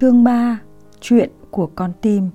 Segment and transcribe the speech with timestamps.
[0.00, 0.60] Chương 3
[1.00, 2.30] Chuyện của con tim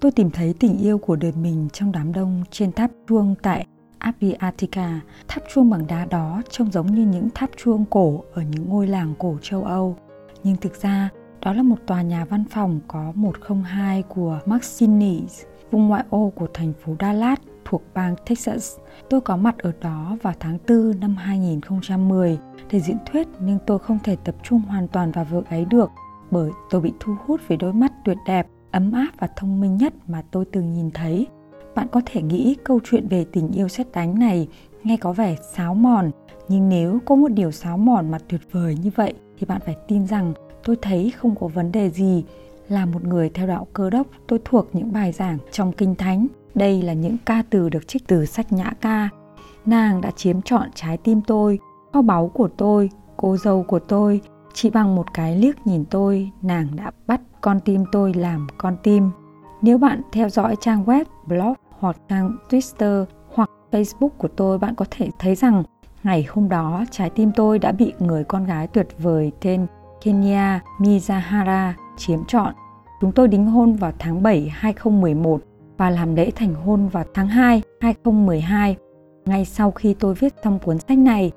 [0.00, 3.66] Tôi tìm thấy tình yêu của đời mình trong đám đông trên tháp chuông tại
[3.98, 5.00] Adriatica.
[5.28, 8.86] Tháp chuông bằng đá đó trông giống như những tháp chuông cổ ở những ngôi
[8.86, 9.96] làng cổ châu Âu.
[10.44, 11.08] Nhưng thực ra,
[11.40, 16.48] đó là một tòa nhà văn phòng có 102 của Maxinis, vùng ngoại ô của
[16.54, 18.76] thành phố Dallas thuộc bang Texas.
[19.10, 22.38] Tôi có mặt ở đó vào tháng 4 năm 2010
[22.70, 25.90] để diễn thuyết nhưng tôi không thể tập trung hoàn toàn vào việc ấy được
[26.32, 29.76] bởi tôi bị thu hút với đôi mắt tuyệt đẹp, ấm áp và thông minh
[29.76, 31.26] nhất mà tôi từng nhìn thấy.
[31.74, 34.48] Bạn có thể nghĩ câu chuyện về tình yêu xét đánh này
[34.84, 36.10] nghe có vẻ sáo mòn,
[36.48, 39.76] nhưng nếu có một điều sáo mòn mà tuyệt vời như vậy thì bạn phải
[39.88, 40.32] tin rằng
[40.64, 42.24] tôi thấy không có vấn đề gì.
[42.68, 46.26] Là một người theo đạo cơ đốc, tôi thuộc những bài giảng trong kinh thánh.
[46.54, 49.08] Đây là những ca từ được trích từ sách nhã ca.
[49.66, 51.58] Nàng đã chiếm trọn trái tim tôi,
[51.92, 54.20] kho báu của tôi, cô dâu của tôi,
[54.54, 58.76] chỉ bằng một cái liếc nhìn tôi, nàng đã bắt con tim tôi làm con
[58.82, 59.10] tim.
[59.62, 63.04] Nếu bạn theo dõi trang web, blog hoặc trang Twitter
[63.34, 65.62] hoặc Facebook của tôi, bạn có thể thấy rằng
[66.02, 69.66] ngày hôm đó trái tim tôi đã bị người con gái tuyệt vời tên
[70.02, 72.54] Kenya Mizahara chiếm trọn.
[73.00, 75.40] Chúng tôi đính hôn vào tháng 7 2011
[75.76, 78.76] và làm lễ thành hôn vào tháng 2 2012.
[79.24, 81.32] Ngay sau khi tôi viết xong cuốn sách này,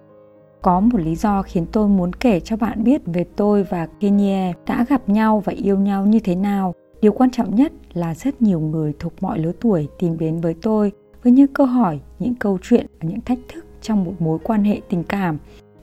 [0.66, 4.54] có một lý do khiến tôi muốn kể cho bạn biết về tôi và Kenya
[4.68, 6.74] đã gặp nhau và yêu nhau như thế nào.
[7.02, 10.56] Điều quan trọng nhất là rất nhiều người thuộc mọi lứa tuổi tìm đến với
[10.62, 10.92] tôi
[11.24, 14.64] với những câu hỏi, những câu chuyện và những thách thức trong một mối quan
[14.64, 15.38] hệ tình cảm.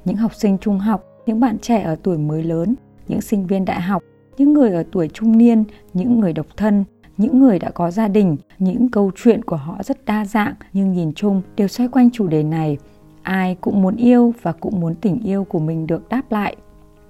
[0.04, 2.74] Những học sinh trung học, những bạn trẻ ở tuổi mới lớn,
[3.08, 4.02] những sinh viên đại học,
[4.38, 6.84] những người ở tuổi trung niên, những người độc thân,
[7.16, 10.92] những người đã có gia đình, những câu chuyện của họ rất đa dạng nhưng
[10.92, 12.78] nhìn chung đều xoay quanh chủ đề này
[13.22, 16.56] ai cũng muốn yêu và cũng muốn tình yêu của mình được đáp lại.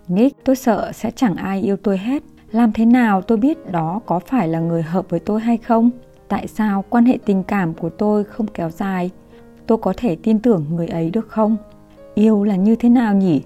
[0.08, 2.22] Nick, tôi sợ sẽ chẳng ai yêu tôi hết.
[2.52, 5.90] Làm thế nào tôi biết đó có phải là người hợp với tôi hay không?
[6.28, 9.10] Tại sao quan hệ tình cảm của tôi không kéo dài?
[9.66, 11.56] Tôi có thể tin tưởng người ấy được không?
[12.14, 13.42] Yêu là như thế nào nhỉ?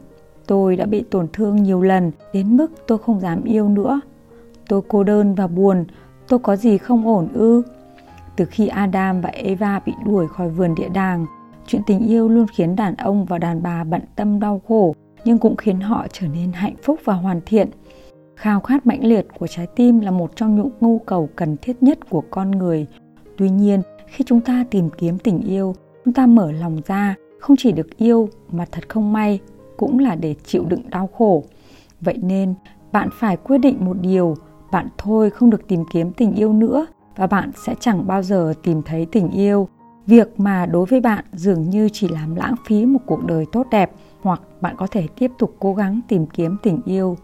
[0.47, 4.01] Tôi đã bị tổn thương nhiều lần, đến mức tôi không dám yêu nữa.
[4.69, 5.85] Tôi cô đơn và buồn,
[6.29, 7.63] tôi có gì không ổn ư?
[8.37, 11.27] Từ khi adam và eva bị đuổi khỏi vườn địa đàng
[11.67, 14.95] Chuyện tình yêu luôn khiến đàn ông và đàn bà bận tâm đau khổ,
[15.25, 17.69] nhưng cũng khiến họ trở nên hạnh phúc và hoàn thiện.
[18.37, 21.83] Khao khát mãnh liệt của trái tim là một trong những nhu cầu cần thiết
[21.83, 22.87] nhất của con người.
[23.37, 27.57] Tuy nhiên, khi chúng ta tìm kiếm tình yêu, chúng ta mở lòng ra, không
[27.57, 29.41] chỉ được yêu mà thật không may
[29.77, 31.45] cũng là để chịu đựng đau khổ.
[32.01, 32.55] Vậy nên,
[32.93, 34.35] bạn phải quyết định một điều,
[34.73, 38.53] bạn thôi không được tìm kiếm tình yêu nữa và bạn sẽ chẳng bao giờ
[38.63, 39.69] tìm thấy tình yêu
[40.07, 43.67] việc mà đối với bạn dường như chỉ làm lãng phí một cuộc đời tốt
[43.71, 43.91] đẹp,
[44.23, 47.17] hoặc bạn có thể tiếp tục cố gắng tìm kiếm tình yêu.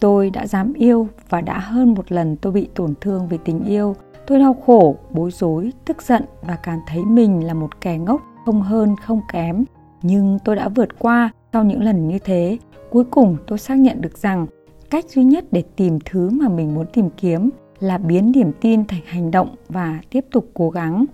[0.00, 3.64] Tôi đã dám yêu và đã hơn một lần tôi bị tổn thương vì tình
[3.64, 3.96] yêu.
[4.26, 8.20] Tôi đau khổ, bối rối, tức giận và cảm thấy mình là một kẻ ngốc,
[8.44, 9.64] không hơn, không kém.
[10.02, 12.58] Nhưng tôi đã vượt qua sau những lần như thế.
[12.90, 14.46] Cuối cùng tôi xác nhận được rằng
[14.90, 18.84] cách duy nhất để tìm thứ mà mình muốn tìm kiếm là biến niềm tin
[18.84, 21.04] thành hành động và tiếp tục cố gắng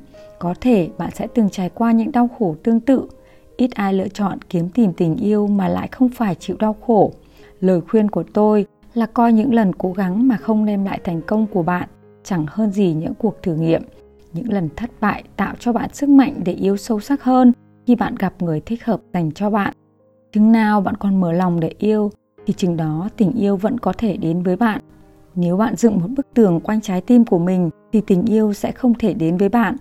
[0.44, 3.08] có thể bạn sẽ từng trải qua những đau khổ tương tự.
[3.56, 7.12] Ít ai lựa chọn kiếm tìm tình yêu mà lại không phải chịu đau khổ.
[7.60, 11.20] Lời khuyên của tôi là coi những lần cố gắng mà không đem lại thành
[11.22, 11.88] công của bạn
[12.24, 13.82] chẳng hơn gì những cuộc thử nghiệm,
[14.32, 17.52] những lần thất bại tạo cho bạn sức mạnh để yêu sâu sắc hơn
[17.86, 19.74] khi bạn gặp người thích hợp dành cho bạn.
[20.32, 22.10] Chừng nào bạn còn mở lòng để yêu,
[22.46, 24.80] thì chừng đó tình yêu vẫn có thể đến với bạn.
[25.34, 28.72] Nếu bạn dựng một bức tường quanh trái tim của mình, thì tình yêu sẽ
[28.72, 29.76] không thể đến với bạn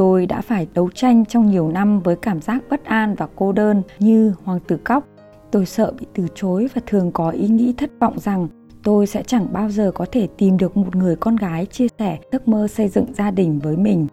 [0.00, 3.52] tôi đã phải đấu tranh trong nhiều năm với cảm giác bất an và cô
[3.52, 5.04] đơn như hoàng tử cóc.
[5.50, 8.48] Tôi sợ bị từ chối và thường có ý nghĩ thất vọng rằng
[8.82, 12.18] tôi sẽ chẳng bao giờ có thể tìm được một người con gái chia sẻ
[12.32, 14.06] giấc mơ xây dựng gia đình với mình.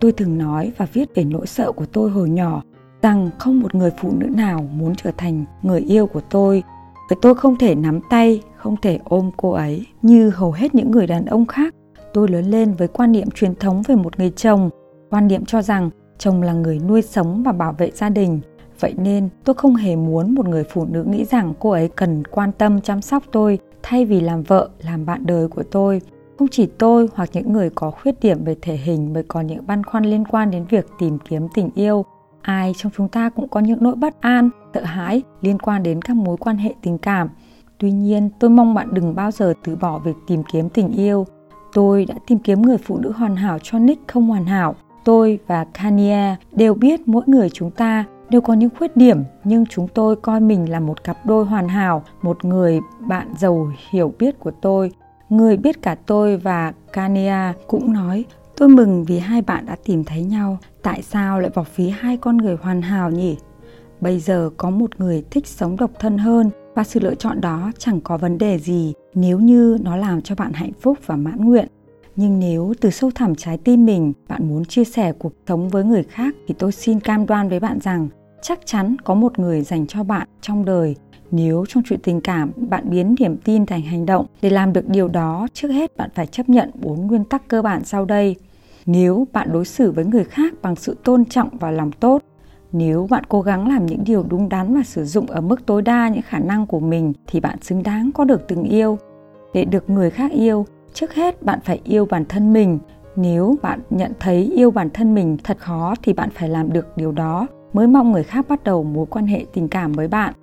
[0.00, 2.62] Tôi thường nói và viết về nỗi sợ của tôi hồi nhỏ
[3.02, 6.62] rằng không một người phụ nữ nào muốn trở thành người yêu của tôi
[7.10, 10.90] và tôi không thể nắm tay, không thể ôm cô ấy như hầu hết những
[10.90, 11.74] người đàn ông khác.
[12.14, 14.70] Tôi lớn lên với quan niệm truyền thống về một người chồng
[15.10, 18.40] quan niệm cho rằng chồng là người nuôi sống và bảo vệ gia đình.
[18.80, 22.24] Vậy nên tôi không hề muốn một người phụ nữ nghĩ rằng cô ấy cần
[22.24, 26.00] quan tâm chăm sóc tôi thay vì làm vợ, làm bạn đời của tôi.
[26.38, 29.66] Không chỉ tôi hoặc những người có khuyết điểm về thể hình mới có những
[29.66, 32.04] băn khoăn liên quan đến việc tìm kiếm tình yêu.
[32.42, 36.02] Ai trong chúng ta cũng có những nỗi bất an, sợ hãi liên quan đến
[36.02, 37.28] các mối quan hệ tình cảm.
[37.78, 41.26] Tuy nhiên, tôi mong bạn đừng bao giờ từ bỏ việc tìm kiếm tình yêu.
[41.72, 44.74] Tôi đã tìm kiếm người phụ nữ hoàn hảo cho nick không hoàn hảo
[45.08, 49.66] tôi và Kania đều biết mỗi người chúng ta đều có những khuyết điểm nhưng
[49.66, 54.14] chúng tôi coi mình là một cặp đôi hoàn hảo, một người bạn giàu hiểu
[54.18, 54.92] biết của tôi.
[55.28, 58.24] Người biết cả tôi và Kania cũng nói
[58.56, 60.58] Tôi mừng vì hai bạn đã tìm thấy nhau.
[60.82, 63.36] Tại sao lại bỏ phí hai con người hoàn hảo nhỉ?
[64.00, 67.72] Bây giờ có một người thích sống độc thân hơn và sự lựa chọn đó
[67.78, 71.44] chẳng có vấn đề gì nếu như nó làm cho bạn hạnh phúc và mãn
[71.44, 71.68] nguyện.
[72.20, 75.84] Nhưng nếu từ sâu thẳm trái tim mình, bạn muốn chia sẻ cuộc sống với
[75.84, 78.08] người khác thì tôi xin cam đoan với bạn rằng
[78.42, 80.96] chắc chắn có một người dành cho bạn trong đời.
[81.30, 84.88] Nếu trong chuyện tình cảm, bạn biến niềm tin thành hành động, để làm được
[84.88, 88.36] điều đó, trước hết bạn phải chấp nhận bốn nguyên tắc cơ bản sau đây.
[88.86, 92.22] Nếu bạn đối xử với người khác bằng sự tôn trọng và lòng tốt,
[92.72, 95.82] nếu bạn cố gắng làm những điều đúng đắn và sử dụng ở mức tối
[95.82, 98.98] đa những khả năng của mình, thì bạn xứng đáng có được tình yêu.
[99.54, 102.78] Để được người khác yêu trước hết, bạn phải yêu bản thân mình.
[103.16, 106.96] Nếu bạn nhận thấy yêu bản thân mình thật khó thì bạn phải làm được
[106.96, 107.46] điều đó.
[107.72, 110.34] Mới mong người khác bắt đầu mối quan hệ tình cảm với bạn.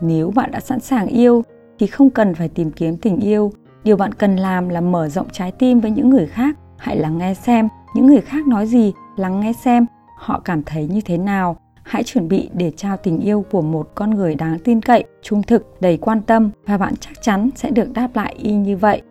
[0.00, 1.42] Nếu bạn đã sẵn sàng yêu
[1.78, 3.52] thì không cần phải tìm kiếm tình yêu.
[3.84, 6.56] Điều bạn cần làm là mở rộng trái tim với những người khác.
[6.78, 9.86] Hãy lắng nghe xem những người khác nói gì, lắng nghe xem
[10.18, 11.56] họ cảm thấy như thế nào.
[11.82, 15.42] Hãy chuẩn bị để trao tình yêu của một con người đáng tin cậy, trung
[15.42, 19.02] thực, đầy quan tâm và bạn chắc chắn sẽ được đáp lại y như vậy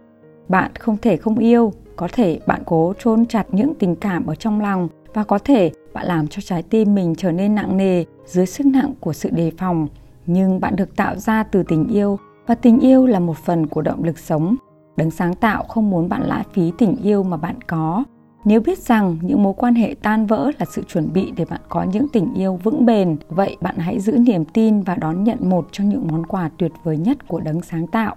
[0.47, 1.73] bạn không thể không yêu.
[1.95, 5.71] Có thể bạn cố chôn chặt những tình cảm ở trong lòng và có thể
[5.93, 9.29] bạn làm cho trái tim mình trở nên nặng nề dưới sức nặng của sự
[9.29, 9.87] đề phòng.
[10.25, 13.81] Nhưng bạn được tạo ra từ tình yêu và tình yêu là một phần của
[13.81, 14.55] động lực sống.
[14.97, 18.03] Đấng sáng tạo không muốn bạn lãng phí tình yêu mà bạn có.
[18.45, 21.61] Nếu biết rằng những mối quan hệ tan vỡ là sự chuẩn bị để bạn
[21.69, 25.49] có những tình yêu vững bền, vậy bạn hãy giữ niềm tin và đón nhận
[25.49, 28.15] một trong những món quà tuyệt vời nhất của đấng sáng tạo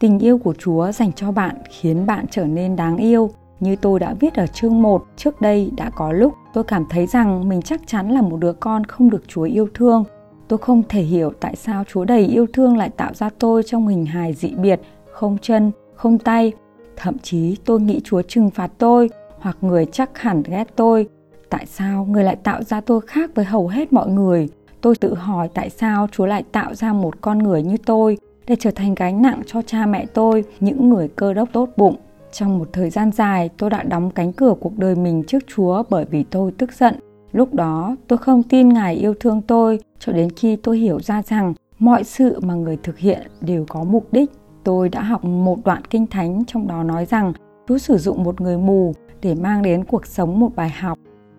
[0.00, 3.30] tình yêu của chúa dành cho bạn khiến bạn trở nên đáng yêu
[3.60, 7.06] như tôi đã viết ở chương 1, trước đây đã có lúc tôi cảm thấy
[7.06, 10.04] rằng mình chắc chắn là một đứa con không được Chúa yêu thương
[10.48, 13.88] Tôi không thể hiểu tại sao Chúa đầy yêu thương lại tạo ra tôi trong
[13.88, 14.80] hình hài dị biệt,
[15.10, 16.52] không chân, không tay.
[16.96, 21.08] Thậm chí tôi nghĩ Chúa trừng phạt tôi hoặc người chắc hẳn ghét tôi.
[21.50, 24.48] Tại sao người lại tạo ra tôi khác với hầu hết mọi người?
[24.80, 28.18] Tôi tự hỏi tại sao Chúa lại tạo ra một con người như tôi
[28.48, 31.96] để trở thành gánh nặng cho cha mẹ tôi, những người cơ đốc tốt bụng.
[32.32, 35.82] Trong một thời gian dài, tôi đã đóng cánh cửa cuộc đời mình trước Chúa
[35.90, 36.94] bởi vì tôi tức giận
[37.32, 41.22] Lúc đó tôi không tin Ngài yêu thương tôi cho đến khi tôi hiểu ra
[41.22, 44.30] rằng mọi sự mà người thực hiện đều có mục đích.
[44.64, 47.32] Tôi đã học một đoạn kinh thánh trong đó nói rằng
[47.68, 50.98] Chúa sử dụng một người mù để mang đến cuộc sống một bài học.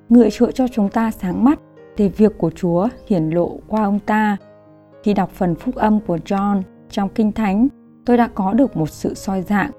[0.10, 1.60] Người chữa cho chúng ta sáng mắt
[1.98, 4.38] để việc của Chúa hiển lộ qua ông ta.
[5.04, 7.68] Khi đọc phần phúc âm của John trong kinh thánh,
[8.06, 9.71] tôi đã có được một sự soi dạng.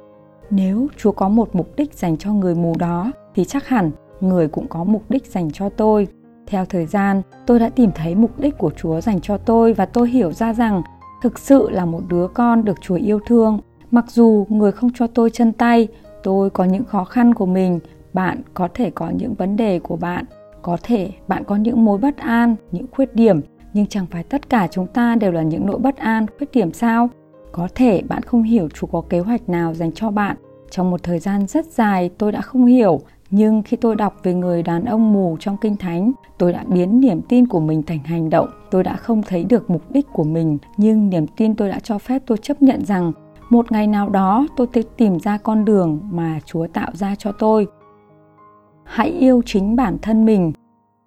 [0.51, 3.91] Nếu Chúa có một mục đích dành cho người mù đó thì chắc hẳn
[4.21, 6.09] người cũng có mục đích dành cho tôi.
[6.47, 9.87] Theo thời gian tôi đã tìm thấy mục đích của chúa dành cho tôi và
[9.87, 10.83] tôi hiểu ra rằng
[11.23, 13.61] thực sự là một đứa con được chúa yêu thương.
[13.91, 15.89] Mặc dù người không cho tôi chân tay
[16.23, 17.81] tôi có những khó khăn của mình.
[18.13, 20.25] Bạn có thể có những vấn đề của bạn.
[20.63, 23.41] Có thể bạn có những mối bất an những khuyết điểm
[23.73, 26.73] nhưng chẳng phải tất cả chúng ta đều là những nỗi bất an khuyết điểm
[26.73, 27.11] sao
[27.53, 30.37] có thể bạn không hiểu chủ có kế hoạch nào dành cho bạn
[30.71, 33.01] trong một thời gian rất dài tôi đã không hiểu
[33.31, 37.01] nhưng khi tôi đọc về người đàn ông mù trong kinh thánh, tôi đã biến
[37.01, 38.49] niềm tin của mình thành hành động.
[38.71, 41.99] Tôi đã không thấy được mục đích của mình, nhưng niềm tin tôi đã cho
[41.99, 43.13] phép tôi chấp nhận rằng
[43.51, 47.33] một ngày nào đó tôi sẽ tìm ra con đường mà Chúa tạo ra cho
[47.33, 47.67] tôi.
[48.85, 50.53] Hãy yêu chính bản thân mình.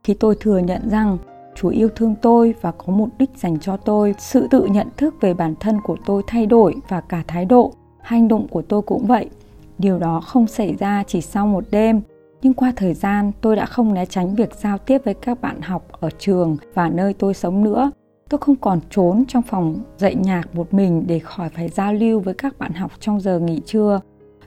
[0.04, 1.18] Khi tôi thừa nhận rằng
[1.56, 5.16] Chúa yêu thương tôi và có mục đích dành cho tôi, sự tự nhận thức
[5.22, 8.82] về bản thân của tôi thay đổi và cả thái độ, hành động của tôi
[8.82, 9.30] cũng vậy.
[9.78, 12.02] Điều đó không xảy ra chỉ sau một đêm,
[12.42, 15.62] nhưng qua thời gian tôi đã không né tránh việc giao tiếp với các bạn
[15.62, 17.92] học ở trường và nơi tôi sống nữa.
[18.30, 22.20] Tôi không còn trốn trong phòng dạy nhạc một mình để khỏi phải giao lưu
[22.20, 24.00] với các bạn học trong giờ nghỉ trưa.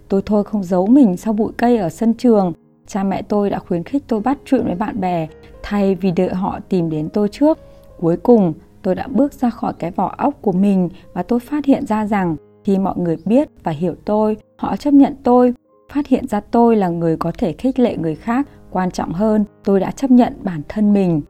[0.09, 2.53] Tôi thôi không giấu mình sau bụi cây ở sân trường
[2.87, 5.29] cha mẹ tôi đã khuyến khích tôi bắt chuyện với bạn bè
[5.63, 7.59] thay vì đợi họ tìm đến tôi trước.
[7.99, 8.53] Cuối cùng,
[8.83, 12.07] tôi đã bước ra khỏi cái vỏ ốc của mình và tôi phát hiện ra
[12.07, 15.55] rằng khi mọi người biết và hiểu tôi, họ chấp nhận tôi,
[15.93, 18.49] phát hiện ra tôi là người có thể khích lệ người khác.
[18.71, 21.23] Quan trọng hơn, tôi đã chấp nhận bản thân mình.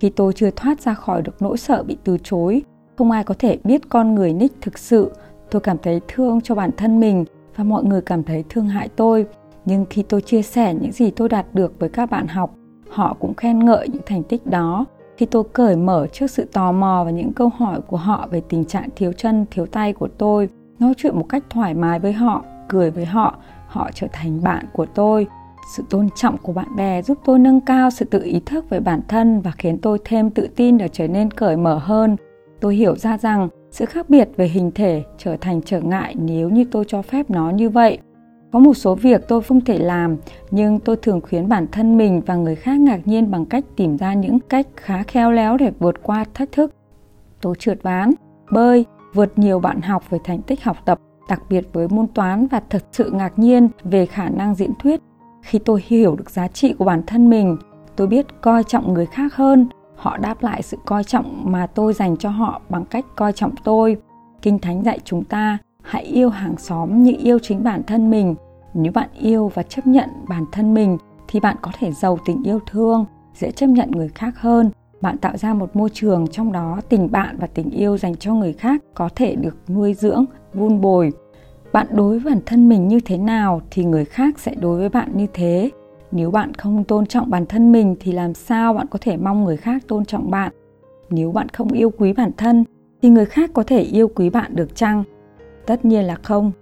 [0.00, 2.62] Khi tôi chưa thoát ra khỏi được nỗi sợ bị từ chối,
[2.98, 5.10] không ai có thể biết con người nick thực sự.
[5.50, 7.24] Tôi cảm thấy thương cho bản thân mình
[7.56, 9.26] và mọi người cảm thấy thương hại tôi
[9.70, 12.54] nhưng khi tôi chia sẻ những gì tôi đạt được với các bạn học,
[12.88, 14.84] họ cũng khen ngợi những thành tích đó.
[15.16, 18.42] Khi tôi cởi mở trước sự tò mò và những câu hỏi của họ về
[18.48, 20.48] tình trạng thiếu chân, thiếu tay của tôi,
[20.78, 23.36] nói chuyện một cách thoải mái với họ, cười với họ
[23.66, 25.26] họ trở thành bạn của tôi.
[25.76, 28.80] Sự tôn trọng của bạn bè giúp tôi nâng cao sự tự ý thức về
[28.80, 32.16] bản thân và khiến tôi thêm tự tin để trở nên cởi mở hơn.
[32.60, 36.48] Tôi hiểu ra rằng sự khác biệt về hình thể trở thành trở ngại nếu
[36.48, 37.98] như tôi cho phép nó như vậy
[38.52, 40.16] có một số việc tôi không thể làm,
[40.50, 43.98] nhưng tôi thường khuyến bản thân mình và người khác ngạc nhiên bằng cách tìm
[43.98, 46.74] ra những cách khá khéo léo để vượt qua thách thức.
[47.40, 48.12] Tôi trượt ván,
[48.50, 52.46] bơi, vượt nhiều bạn học về thành tích học tập, đặc biệt với môn toán
[52.46, 55.00] và thật sự ngạc nhiên về khả năng diễn thuyết.
[55.42, 57.56] Khi tôi hiểu được giá trị của bản thân mình,
[57.96, 61.92] tôi biết coi trọng người khác hơn, họ đáp lại sự coi trọng mà tôi
[61.92, 63.96] dành cho họ bằng cách coi trọng tôi.
[64.42, 68.34] Kinh thánh dạy chúng ta hãy yêu hàng xóm như yêu chính bản thân mình.
[68.74, 72.42] Nếu bạn yêu và chấp nhận bản thân mình, thì bạn có thể giàu tình
[72.42, 74.70] yêu thương, dễ chấp nhận người khác hơn.
[75.00, 78.34] Bạn tạo ra một môi trường trong đó tình bạn và tình yêu dành cho
[78.34, 81.10] người khác có thể được nuôi dưỡng, vun bồi.
[81.72, 84.88] Bạn đối với bản thân mình như thế nào thì người khác sẽ đối với
[84.88, 85.70] bạn như thế.
[86.12, 89.44] Nếu bạn không tôn trọng bản thân mình thì làm sao bạn có thể mong
[89.44, 90.52] người khác tôn trọng bạn?
[91.10, 92.64] Nếu bạn không yêu quý bản thân,
[93.02, 95.04] thì người khác có thể yêu quý bạn được chăng?
[95.70, 96.52] Tất nhiên là không.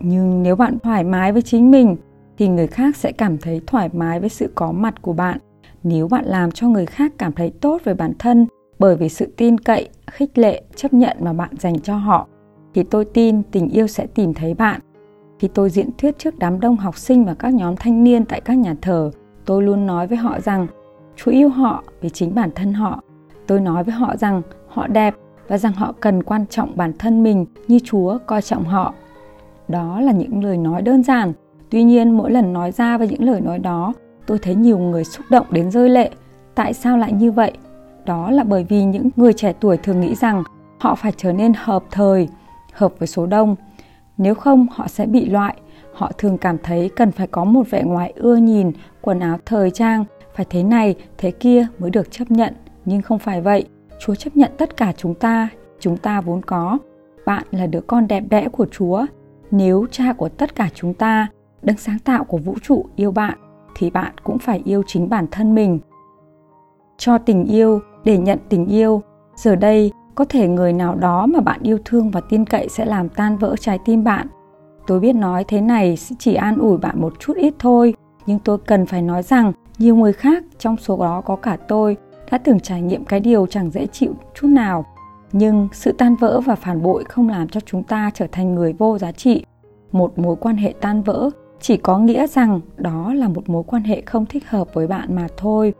[0.00, 1.96] Nhưng nếu bạn thoải mái với chính mình,
[2.38, 5.38] thì người khác sẽ cảm thấy thoải mái với sự có mặt của bạn.
[5.82, 8.46] Nếu bạn làm cho người khác cảm thấy tốt về bản thân
[8.78, 12.26] bởi vì sự tin cậy, khích lệ, chấp nhận mà bạn dành cho họ,
[12.74, 14.80] thì tôi tin tình yêu sẽ tìm thấy bạn.
[15.38, 18.40] Khi tôi diễn thuyết trước đám đông học sinh và các nhóm thanh niên tại
[18.40, 19.10] các nhà thờ,
[19.44, 20.66] tôi luôn nói với họ rằng
[21.16, 23.02] chú yêu họ vì chính bản thân họ.
[23.46, 25.14] Tôi nói với họ rằng, họ đẹp
[25.48, 28.94] và rằng họ cần quan trọng bản thân mình như chúa coi trọng họ.
[29.68, 31.32] Đó là những lời nói đơn giản.
[31.70, 33.92] Tuy nhiên, mỗi lần nói ra với những lời nói đó,
[34.26, 36.10] tôi thấy nhiều người xúc động đến rơi lệ.
[36.54, 37.52] Tại sao lại như vậy?
[38.04, 40.42] Đó là bởi vì những người trẻ tuổi thường nghĩ rằng
[40.78, 42.28] họ phải trở nên hợp thời,
[42.72, 43.56] hợp với số đông.
[44.16, 45.56] Nếu không, họ sẽ bị loại.
[45.94, 49.70] Họ thường cảm thấy cần phải có một vẻ ngoài ưa nhìn, quần áo thời
[49.70, 50.04] trang.
[50.34, 52.54] Phải thế này, thế kia mới được chấp nhận.
[52.84, 53.64] Nhưng không phải vậy
[54.04, 55.48] chúa chấp nhận tất cả chúng ta.
[55.80, 56.78] Chúng ta vốn có.
[57.26, 59.06] Bạn là đứa con đẹp đẽ của chúa.
[59.50, 61.28] Nếu cha của tất cả chúng ta
[61.62, 63.38] đấng sáng tạo của vũ trụ yêu bạn,
[63.74, 65.78] thì bạn cũng phải yêu chính bản thân mình.
[66.98, 69.02] Cho tình yêu, để nhận tình yêu.
[69.36, 72.84] Giờ đây, có thể người nào đó mà bạn yêu thương và tin cậy sẽ
[72.84, 74.26] làm tan vỡ trái tim bạn.
[74.86, 77.94] Tôi biết nói thế này sẽ chỉ an ủi bạn một chút ít thôi,
[78.26, 81.96] nhưng tôi cần phải nói rằng nhiều người khác trong số đó có cả tôi
[82.32, 84.84] đã từng trải nghiệm cái điều chẳng dễ chịu chút nào.
[85.32, 88.72] Nhưng sự tan vỡ và phản bội không làm cho chúng ta trở thành người
[88.72, 89.44] vô giá trị.
[89.92, 93.82] Một mối quan hệ tan vỡ chỉ có nghĩa rằng đó là một mối quan
[93.82, 95.74] hệ không thích hợp với bạn mà thôi.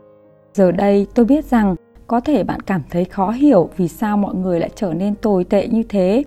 [0.53, 1.75] Giờ đây tôi biết rằng
[2.07, 5.43] có thể bạn cảm thấy khó hiểu vì sao mọi người lại trở nên tồi
[5.43, 6.23] tệ như thế.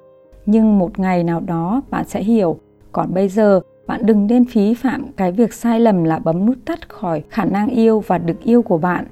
[0.46, 2.58] Nhưng một ngày nào đó bạn sẽ hiểu.
[2.92, 6.56] Còn bây giờ, bạn đừng nên phí phạm cái việc sai lầm là bấm nút
[6.64, 9.06] tắt khỏi khả năng yêu và được yêu của bạn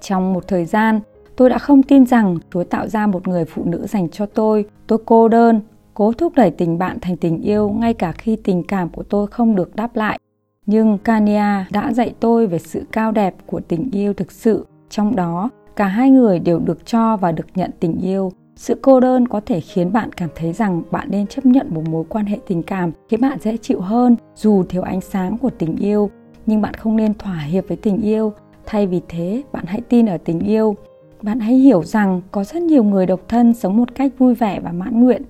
[0.00, 1.00] trong một thời gian.
[1.36, 4.64] Tôi đã không tin rằng chúa tạo ra một người phụ nữ dành cho tôi.
[4.86, 5.60] Tôi cô đơn,
[5.94, 9.26] cố thúc đẩy tình bạn thành tình yêu ngay cả khi tình cảm của tôi
[9.26, 10.18] không được đáp lại.
[10.66, 14.66] Nhưng kania đã dạy tôi về sự cao đẹp của tình yêu thực sự.
[14.90, 18.32] Trong đó, cả hai người đều được cho và được nhận tình yêu.
[18.56, 21.82] Sự cô đơn có thể khiến bạn cảm thấy rằng bạn nên chấp nhận một
[21.88, 25.50] mối quan hệ tình cảm, khiến bạn dễ chịu hơn dù thiếu ánh sáng của
[25.50, 26.10] tình yêu.
[26.46, 28.32] Nhưng bạn không nên thỏa hiệp với tình yêu
[28.68, 30.76] thay vì thế, bạn hãy tin ở tình yêu.
[31.22, 34.60] Bạn hãy hiểu rằng có rất nhiều người độc thân sống một cách vui vẻ
[34.60, 35.22] và mãn nguyện.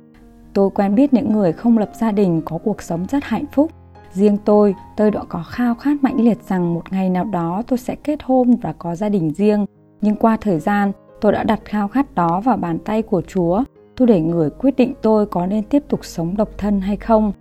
[0.55, 3.71] Tôi quen biết những người không lập gia đình, có cuộc sống rất hạnh phúc.
[4.13, 7.79] Riêng tôi tôi đã có khao khát mãnh liệt rằng một ngày nào đó tôi
[7.79, 9.67] sẽ kết hôn và có gia đình riêng.
[10.01, 13.65] Nhưng qua thời gian, tôi đã đặt khao khát đó vào bàn tay của chúa.
[13.97, 17.33] Tôi để người quyết định tôi có nên tiếp tục sống độc thân hay không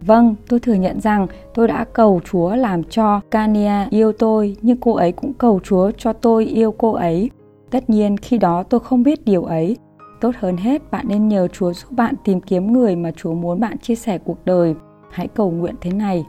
[0.00, 4.76] vâng tôi thừa nhận rằng tôi đã cầu chúa làm cho kania yêu tôi nhưng
[4.76, 7.30] cô ấy cũng cầu chúa cho tôi yêu cô ấy.
[7.70, 9.76] Tất nhiên khi đó tôi không biết điều ấy.
[10.20, 13.60] Tốt hơn hết bạn nên nhờ chúa giúp bạn tìm kiếm người mà chúa muốn
[13.60, 14.74] bạn chia sẻ cuộc đời.
[15.10, 16.24] Hãy cầu nguyện thế này.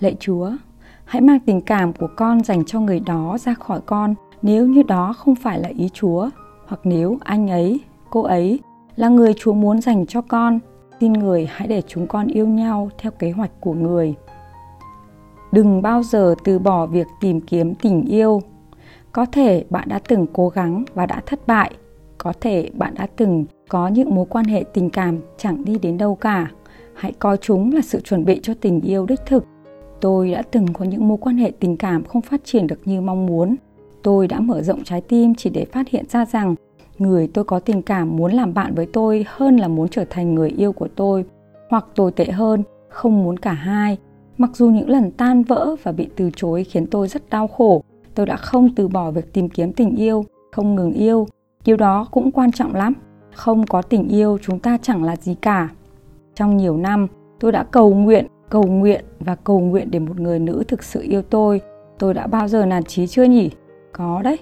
[0.00, 0.50] Lạy chúa
[1.10, 4.14] hãy mang tình cảm của con dành cho người đó ra khỏi con.
[4.42, 6.28] Nếu như đó không phải là ý Chúa,
[6.66, 7.80] hoặc nếu anh ấy,
[8.10, 8.60] cô ấy
[8.96, 10.58] là người Chúa muốn dành cho con,
[11.00, 14.14] xin người hãy để chúng con yêu nhau theo kế hoạch của người.
[15.52, 18.42] Đừng bao giờ từ bỏ việc tìm kiếm tình yêu.
[19.12, 21.74] Có thể bạn đã từng cố gắng và đã thất bại,
[22.18, 25.98] có thể bạn đã từng có những mối quan hệ tình cảm chẳng đi đến
[25.98, 26.50] đâu cả.
[26.94, 29.44] Hãy coi chúng là sự chuẩn bị cho tình yêu đích thực.
[30.00, 33.00] Tôi đã từng có những mối quan hệ tình cảm không phát triển được như
[33.00, 33.56] mong muốn
[34.02, 36.54] tôi đã mở rộng trái tim chỉ để phát hiện ra rằng
[37.00, 40.34] người tôi có tình cảm muốn làm bạn với tôi hơn là muốn trở thành
[40.34, 41.24] người yêu của tôi
[41.70, 43.98] hoặc tồi tệ hơn không muốn cả hai
[44.38, 47.82] mặc dù những lần tan vỡ và bị từ chối khiến tôi rất đau khổ
[48.14, 51.26] tôi đã không từ bỏ việc tìm kiếm tình yêu không ngừng yêu
[51.64, 52.94] điều đó cũng quan trọng lắm
[53.34, 55.68] không có tình yêu chúng ta chẳng là gì cả.
[56.34, 57.06] Trong nhiều năm,
[57.40, 61.00] tôi đã cầu nguyện, cầu nguyện và cầu nguyện để một người nữ thực sự
[61.02, 61.60] yêu tôi.
[61.98, 63.50] Tôi đã bao giờ nản chí chưa nhỉ?
[63.92, 64.36] Có đấy.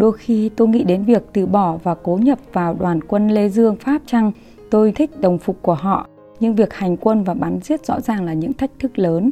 [0.00, 3.48] Đôi khi tôi nghĩ đến việc từ bỏ và cố nhập vào đoàn quân Lê
[3.48, 4.32] Dương Pháp chăng?
[4.70, 6.08] Tôi thích đồng phục của họ,
[6.40, 9.30] nhưng việc hành quân và bắn giết rõ ràng là những thách thức lớn.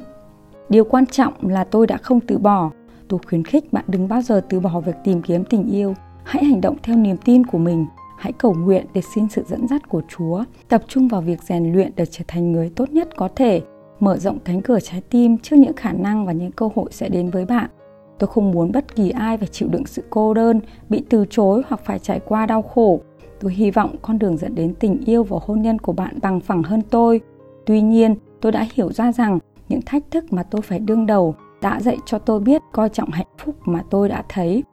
[0.69, 2.71] Điều quan trọng là tôi đã không từ bỏ.
[3.09, 5.95] Tôi khuyến khích bạn đừng bao giờ từ bỏ việc tìm kiếm tình yêu.
[6.25, 7.87] Hãy hành động theo niềm tin của mình.
[8.19, 10.45] Hãy cầu nguyện để xin sự dẫn dắt của Chúa.
[10.69, 13.63] Tập trung vào việc rèn luyện để trở thành người tốt nhất có thể.
[14.01, 17.09] Mở rộng cánh cửa trái tim trước những khả năng và những cơ hội sẽ
[17.09, 17.71] đến với bạn.
[18.19, 21.63] Tôi không muốn bất kỳ ai phải chịu đựng sự cô đơn, bị từ chối
[21.69, 23.01] hoặc phải trải qua đau khổ.
[23.41, 26.41] Tôi hy vọng con đường dẫn đến tình yêu và hôn nhân của bạn bằng
[26.41, 27.21] phẳng hơn tôi.
[27.67, 31.35] Tuy nhiên, tôi đã hiểu ra rằng những thách thức mà tôi phải đương đầu
[31.63, 34.65] đã dạy cho tôi biết coi trọng hạnh phúc mà tôi đã thấy.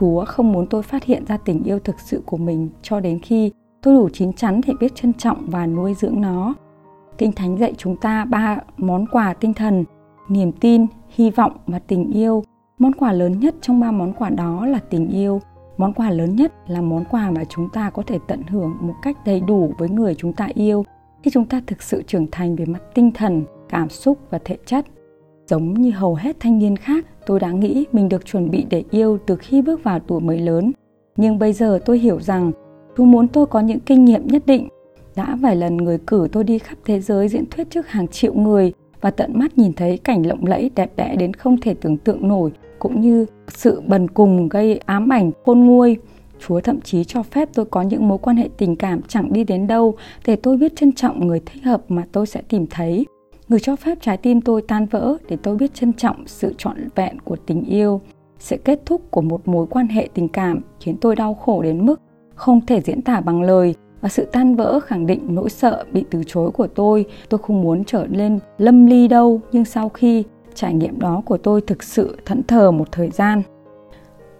[0.00, 3.18] Chúa không muốn tôi phát hiện ra tình yêu thực sự của mình cho đến
[3.18, 6.54] khi tôi đủ chín chắn để biết trân trọng và nuôi dưỡng nó.
[7.18, 9.84] Kinh Thánh dạy chúng ta ba món quà tinh thần,
[10.28, 12.42] niềm tin, hy vọng và tình yêu.
[12.82, 15.40] Món quà lớn nhất trong ba món quà đó là tình yêu.
[15.76, 18.94] Món quà lớn nhất là món quà mà chúng ta có thể tận hưởng một
[19.02, 20.84] cách đầy đủ với người chúng ta yêu
[21.22, 24.56] khi chúng ta thực sự trưởng thành về mặt tinh thần, cảm xúc và thể
[24.66, 24.86] chất.
[25.46, 28.84] Giống như hầu hết thanh niên khác, tôi đã nghĩ mình được chuẩn bị để
[28.90, 30.72] yêu từ khi bước vào tuổi mới lớn.
[31.16, 32.52] Nhưng bây giờ tôi hiểu rằng
[32.96, 34.68] chú muốn tôi có những kinh nghiệm nhất định.
[35.16, 38.34] Đã vài lần người cử tôi đi khắp thế giới diễn thuyết trước hàng triệu
[38.34, 41.96] người và tận mắt nhìn thấy cảnh lộng lẫy đẹp đẽ đến không thể tưởng
[41.96, 45.96] tượng nổi cũng như sự bần cùng gây ám ảnh khôn nguôi.
[46.46, 49.44] Chúa thậm chí cho phép tôi có những mối quan hệ tình cảm chẳng đi
[49.44, 49.94] đến đâu
[50.26, 53.06] để tôi biết trân trọng người thích hợp mà tôi sẽ tìm thấy.
[53.48, 56.76] Người cho phép trái tim tôi tan vỡ để tôi biết trân trọng sự trọn
[56.94, 58.00] vẹn của tình yêu.
[58.38, 61.86] Sự kết thúc của một mối quan hệ tình cảm khiến tôi đau khổ đến
[61.86, 62.00] mức
[62.34, 66.04] không thể diễn tả bằng lời và sự tan vỡ khẳng định nỗi sợ bị
[66.10, 67.04] từ chối của tôi.
[67.28, 70.24] Tôi không muốn trở lên lâm ly đâu, nhưng sau khi
[70.54, 73.42] trải nghiệm đó của tôi thực sự thẫn thờ một thời gian.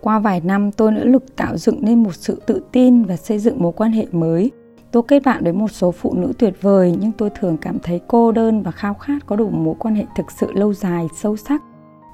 [0.00, 3.38] Qua vài năm tôi nỗ lực tạo dựng nên một sự tự tin và xây
[3.38, 4.50] dựng mối quan hệ mới
[4.92, 8.00] Tôi kết bạn với một số phụ nữ tuyệt vời nhưng tôi thường cảm thấy
[8.08, 11.36] cô đơn và khao khát có đủ mối quan hệ thực sự lâu dài, sâu
[11.36, 11.62] sắc.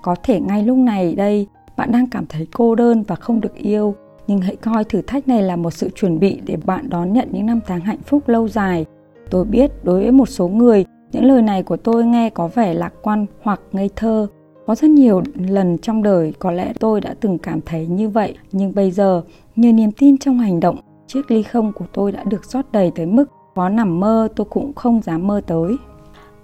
[0.02, 1.46] Có thể ngay lúc này đây
[1.76, 3.94] bạn đang cảm thấy cô đơn và không được yêu,
[4.26, 7.28] nhưng hãy coi thử thách này là một sự chuẩn bị để bạn đón nhận
[7.32, 8.86] những năm tháng hạnh phúc lâu dài.
[9.30, 12.74] Tôi biết đối với một số người, những lời này của tôi nghe có vẻ
[12.74, 14.26] lạc quan hoặc ngây thơ.
[14.66, 18.36] Có rất nhiều lần trong đời có lẽ tôi đã từng cảm thấy như vậy,
[18.52, 19.22] nhưng bây giờ,
[19.56, 20.76] nhờ niềm tin trong hành động
[21.08, 24.46] Chiếc ly không của tôi đã được rót đầy tới mức có nằm mơ tôi
[24.50, 25.76] cũng không dám mơ tới.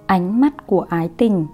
[0.06, 1.46] Ánh mắt của ái tình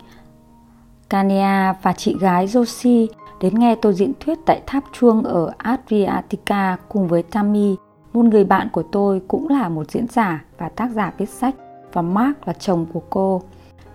[1.08, 3.06] Kania và chị gái Josie
[3.40, 7.76] đến nghe tôi diễn thuyết tại tháp chuông ở Adriatica cùng với Tammy,
[8.12, 11.54] một người bạn của tôi cũng là một diễn giả và tác giả viết sách
[11.92, 13.42] và Mark là chồng của cô.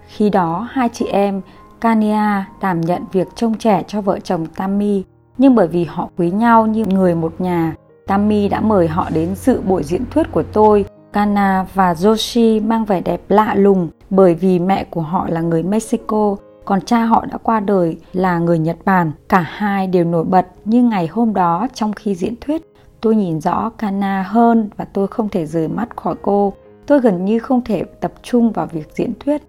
[0.08, 1.42] Khi đó hai chị em
[1.82, 5.04] Kania đảm nhận việc trông trẻ cho vợ chồng Tammy
[5.38, 7.76] nhưng bởi vì họ quý nhau như người một nhà
[8.08, 10.86] Tammy đã mời họ đến dự buổi diễn thuyết của tôi.
[11.14, 15.64] Kana và Joshi mang vẻ đẹp lạ lùng bởi vì mẹ của họ là người
[15.64, 19.12] Mexico, còn cha họ đã qua đời là người Nhật Bản.
[19.30, 22.62] Cả hai đều nổi bật như ngày hôm đó trong khi diễn thuyết.
[23.02, 26.54] Tôi nhìn rõ Kana hơn và tôi không thể rời mắt khỏi cô.
[26.88, 29.42] Tôi gần như không thể tập trung vào việc diễn thuyết.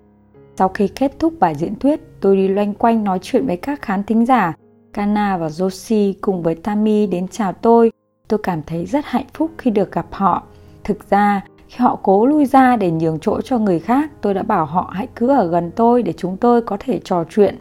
[0.59, 3.83] Sau khi kết thúc bài diễn thuyết, tôi đi loanh quanh nói chuyện với các
[3.83, 4.55] khán thính giả.
[4.93, 7.91] Kana và Joshi cùng với Tammy đến chào tôi
[8.29, 10.43] tôi cảm thấy rất hạnh phúc khi được gặp họ
[10.85, 14.43] thực ra khi họ cố lui ra để nhường chỗ cho người khác tôi đã
[14.43, 17.57] bảo họ hãy cứ ở gần tôi để chúng tôi có thể trò chuyện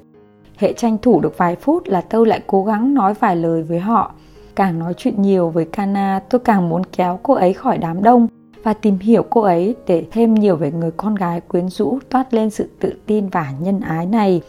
[0.57, 3.79] hệ tranh thủ được vài phút là tôi lại cố gắng nói vài lời với
[3.79, 4.11] họ
[4.55, 8.27] càng nói chuyện nhiều với Kana, tôi càng muốn kéo cô ấy khỏi đám đông
[8.65, 12.33] và tìm hiểu cô ấy để thêm nhiều về người con gái quyến rũ toát
[12.33, 14.41] lên sự tự tin và nhân ái này.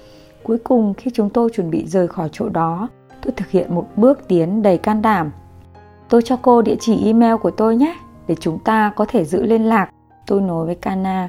[0.43, 2.89] Cuối cùng khi chúng tôi chuẩn bị rời khỏi chỗ đó,
[3.23, 5.31] tôi thực hiện một bước tiến đầy can đảm
[6.09, 7.97] Tôi cho cô địa chỉ email của tôi nhé,
[8.29, 9.91] để chúng ta có thể giữ liên lạc.
[10.27, 11.29] Tôi nói với Kana.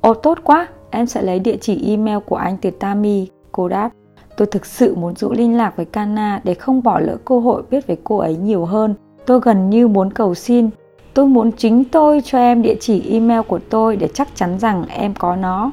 [0.00, 3.28] Ồ tốt quá, em sẽ lấy địa chỉ email của anh từ Tami.
[3.52, 3.90] Cô đáp.
[4.36, 7.62] Tôi thực sự muốn giữ liên lạc với Kana để không bỏ lỡ cơ hội
[7.70, 8.94] biết về cô ấy nhiều hơn.
[9.26, 10.70] Tôi gần như muốn cầu xin.
[11.14, 14.84] Tôi muốn chính tôi cho em địa chỉ email của tôi để chắc chắn rằng
[14.88, 15.70] em có nó.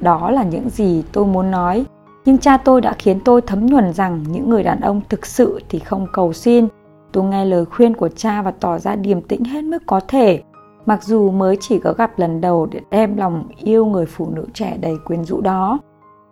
[0.00, 1.84] Đó là những gì tôi muốn nói.
[2.24, 5.60] Nhưng cha tôi đã khiến tôi thấm nhuần rằng những người đàn ông thực sự
[5.68, 6.68] thì không cầu xin
[7.12, 10.42] Tôi nghe lời khuyên của cha và tỏ ra điềm tĩnh hết mức có thể.
[10.86, 14.46] Mặc dù mới chỉ có gặp lần đầu để đem lòng yêu người phụ nữ
[14.54, 15.78] trẻ đầy quyến rũ đó.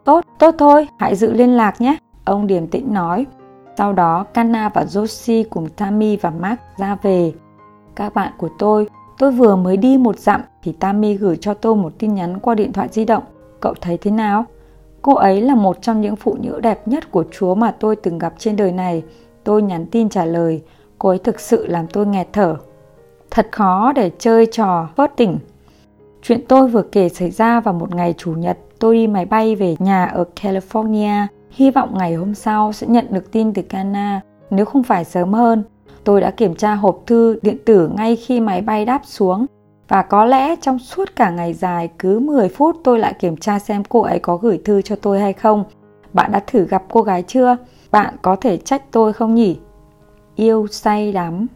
[0.05, 3.27] Tốt, tốt thôi, hãy giữ liên lạc nhé, ông điềm tĩnh nói.
[3.79, 7.33] Sau đó, Kana và Josie cùng Tammy và Mark ra về.
[7.95, 8.87] Các bạn của tôi,
[9.21, 12.55] Tôi vừa mới đi một dặm thì Tammy gửi cho tôi một tin nhắn qua
[12.55, 13.23] điện thoại di động.
[13.61, 14.45] Cậu thấy thế nào?
[15.03, 18.19] Cô ấy là một trong những phụ nữ đẹp nhất của Chúa mà tôi từng
[18.19, 19.03] gặp trên đời này.
[19.45, 20.63] Tôi nhắn tin trả lời,
[20.99, 22.57] cô ấy thực sự làm tôi nghẹt thở.
[23.31, 25.39] Thật khó để chơi trò vớt tỉnh.
[26.23, 28.59] Chuyện tôi vừa kể xảy ra vào một ngày Chủ nhật.
[28.79, 31.27] Tôi đi máy bay về nhà ở California.
[31.51, 35.33] Hy vọng ngày hôm sau sẽ nhận được tin từ Cana, nếu không phải sớm
[35.33, 35.65] hơn.
[36.05, 39.47] Tôi đã kiểm tra hộp thư điện tử ngay khi máy bay đáp xuống
[39.89, 43.59] và có lẽ trong suốt cả ngày dài cứ 10 phút tôi lại kiểm tra
[43.59, 45.65] xem cô ấy có gửi thư cho tôi hay không.
[46.13, 47.57] Bạn đã thử gặp cô gái chưa?
[47.91, 49.59] Bạn có thể trách tôi không nhỉ?
[50.37, 51.47] Yêu say đắm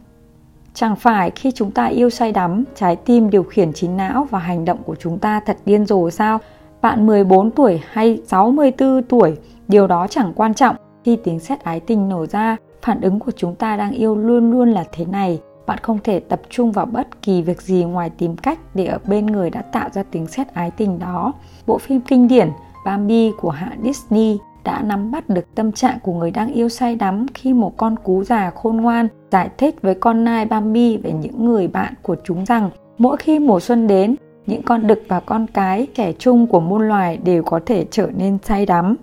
[0.75, 4.39] Chẳng phải khi chúng ta yêu say đắm, trái tim điều khiển trí não và
[4.39, 6.39] hành động của chúng ta thật điên rồ sao?
[6.81, 10.75] Bạn 14 tuổi hay 64 tuổi, điều đó chẳng quan trọng.
[11.03, 14.51] Khi tiếng sét ái tình nổ ra, phản ứng của chúng ta đang yêu luôn
[14.51, 18.09] luôn là thế này bạn không thể tập trung vào bất kỳ việc gì ngoài
[18.09, 21.33] tìm cách để ở bên người đã tạo ra tiếng sét ái tình đó
[21.67, 22.49] bộ phim kinh điển
[22.85, 26.95] Bambi của hãng Disney đã nắm bắt được tâm trạng của người đang yêu say
[26.95, 31.11] đắm khi một con cú già khôn ngoan giải thích với con nai Bambi về
[31.11, 35.19] những người bạn của chúng rằng mỗi khi mùa xuân đến, những con đực và
[35.19, 38.95] con cái trẻ trung của muôn loài đều có thể trở nên say đắm.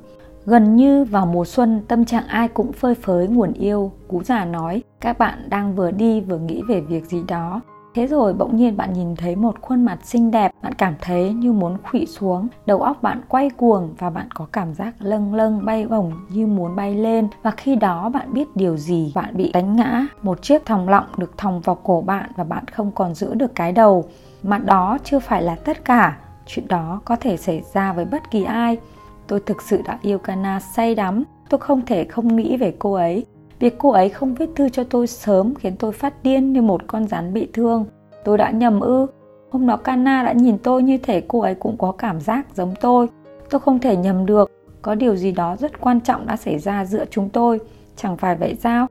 [0.47, 3.93] Gần như vào mùa xuân, tâm trạng ai cũng phơi phới nguồn yêu.
[4.09, 7.61] Cú già nói, các bạn đang vừa đi vừa nghĩ về việc gì đó.
[7.95, 11.33] Thế rồi bỗng nhiên bạn nhìn thấy một khuôn mặt xinh đẹp, bạn cảm thấy
[11.33, 15.35] như muốn khụy xuống, đầu óc bạn quay cuồng và bạn có cảm giác lâng
[15.35, 19.37] lâng bay bổng như muốn bay lên và khi đó bạn biết điều gì, bạn
[19.37, 22.91] bị đánh ngã, một chiếc thòng lọng được thòng vào cổ bạn và bạn không
[22.93, 24.05] còn giữ được cái đầu.
[24.43, 28.31] Mà đó chưa phải là tất cả, chuyện đó có thể xảy ra với bất
[28.31, 28.79] kỳ ai
[29.33, 31.25] Tôi thực sự đã yêu Kana say đắm.
[31.49, 33.27] Tôi không thể không nghĩ về cô ấy.
[33.59, 36.81] Việc cô ấy không viết thư cho tôi sớm khiến tôi phát điên như một
[36.87, 37.85] con rắn bị thương.
[38.25, 39.07] Tôi đã nhầm ư.
[39.51, 42.75] Hôm đó Kana đã nhìn tôi như thể cô ấy cũng có cảm giác giống
[42.81, 43.09] tôi.
[43.51, 44.51] Tôi không thể nhầm được.
[44.83, 47.61] Có điều gì đó rất quan trọng đã xảy ra giữa chúng tôi.
[47.97, 48.87] Chẳng phải vậy sao?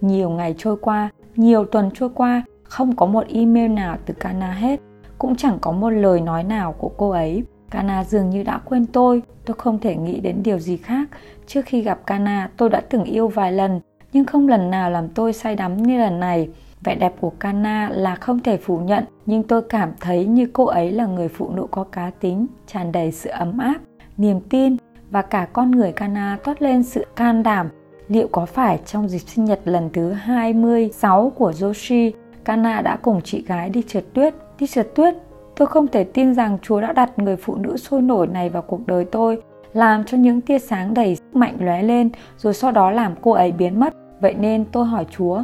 [0.00, 4.52] Nhiều ngày trôi qua, nhiều tuần trôi qua, không có một email nào từ Kana
[4.52, 4.80] hết.
[5.18, 7.44] Cũng chẳng có một lời nói nào của cô ấy.
[7.70, 11.08] Kana dường như đã quên tôi, tôi không thể nghĩ đến điều gì khác.
[11.46, 13.80] Trước khi gặp Kana, tôi đã từng yêu vài lần,
[14.12, 16.48] nhưng không lần nào làm tôi say đắm như lần này.
[16.84, 20.64] Vẻ đẹp của Kana là không thể phủ nhận, nhưng tôi cảm thấy như cô
[20.64, 23.78] ấy là người phụ nữ có cá tính, tràn đầy sự ấm áp,
[24.16, 24.76] niềm tin
[25.10, 27.68] và cả con người Kana toát lên sự can đảm.
[28.08, 32.10] Liệu có phải trong dịp sinh nhật lần thứ 26 của Joshi,
[32.44, 34.34] Kana đã cùng chị gái đi trượt tuyết?
[34.58, 35.14] Đi trượt tuyết
[35.56, 38.62] Tôi không thể tin rằng Chúa đã đặt người phụ nữ sôi nổi này vào
[38.62, 39.42] cuộc đời tôi,
[39.72, 43.30] làm cho những tia sáng đầy sức mạnh lóe lên, rồi sau đó làm cô
[43.30, 43.94] ấy biến mất.
[44.20, 45.42] Vậy nên tôi hỏi Chúa,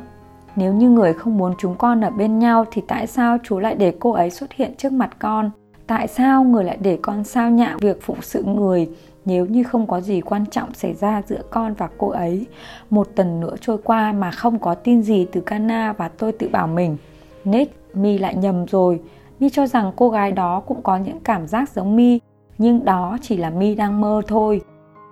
[0.57, 3.75] nếu như người không muốn chúng con ở bên nhau thì tại sao Chúa lại
[3.75, 5.51] để cô ấy xuất hiện trước mặt con?
[5.87, 8.89] Tại sao người lại để con sao nhạo việc phụng sự người
[9.25, 12.47] nếu như không có gì quan trọng xảy ra giữa con và cô ấy?
[12.91, 16.49] Một tuần nữa trôi qua mà không có tin gì từ Cana và tôi tự
[16.49, 16.97] bảo mình,
[17.45, 19.01] Nick, mi lại nhầm rồi,
[19.43, 22.21] Mi cho rằng cô gái đó cũng có những cảm giác giống Mi,
[22.59, 24.61] nhưng đó chỉ là Mi đang mơ thôi.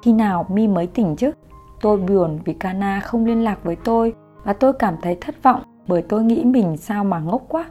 [0.02, 1.30] Khi nào Mi mới tỉnh chứ?
[1.80, 4.14] Tôi buồn vì Kana không liên lạc với tôi
[4.44, 7.64] và tôi cảm thấy thất vọng bởi tôi nghĩ mình sao mà ngốc quá.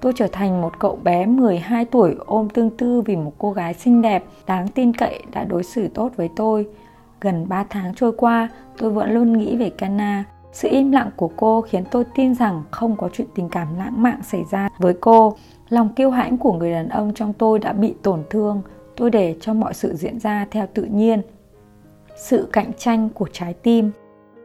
[0.00, 3.74] Tôi trở thành một cậu bé 12 tuổi ôm tương tư vì một cô gái
[3.74, 6.66] xinh đẹp, đáng tin cậy đã đối xử tốt với tôi.
[7.20, 8.48] Gần 3 tháng trôi qua,
[8.78, 10.24] tôi vẫn luôn nghĩ về Kana.
[10.52, 14.02] Sự im lặng của cô khiến tôi tin rằng không có chuyện tình cảm lãng
[14.02, 15.36] mạn xảy ra với cô.
[15.72, 18.62] Lòng kiêu hãnh của người đàn ông trong tôi đã bị tổn thương,
[18.96, 21.22] tôi để cho mọi sự diễn ra theo tự nhiên.
[22.16, 23.90] Sự cạnh tranh của trái tim.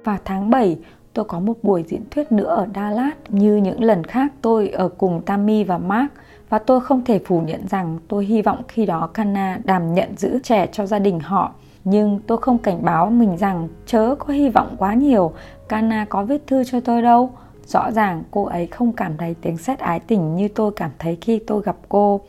[0.03, 0.77] Vào tháng 7,
[1.13, 4.89] tôi có một buổi diễn thuyết nữa ở Dallas như những lần khác tôi ở
[4.89, 6.11] cùng Tammy và Mark
[6.49, 10.17] và tôi không thể phủ nhận rằng tôi hy vọng khi đó Kana đảm nhận
[10.17, 11.53] giữ trẻ cho gia đình họ.
[11.83, 15.31] Nhưng tôi không cảnh báo mình rằng chớ có hy vọng quá nhiều,
[15.67, 17.31] Kana có viết thư cho tôi đâu
[17.67, 21.17] Rõ ràng cô ấy không cảm thấy tiếng sét ái tình như tôi cảm thấy
[21.21, 22.21] khi tôi gặp cô.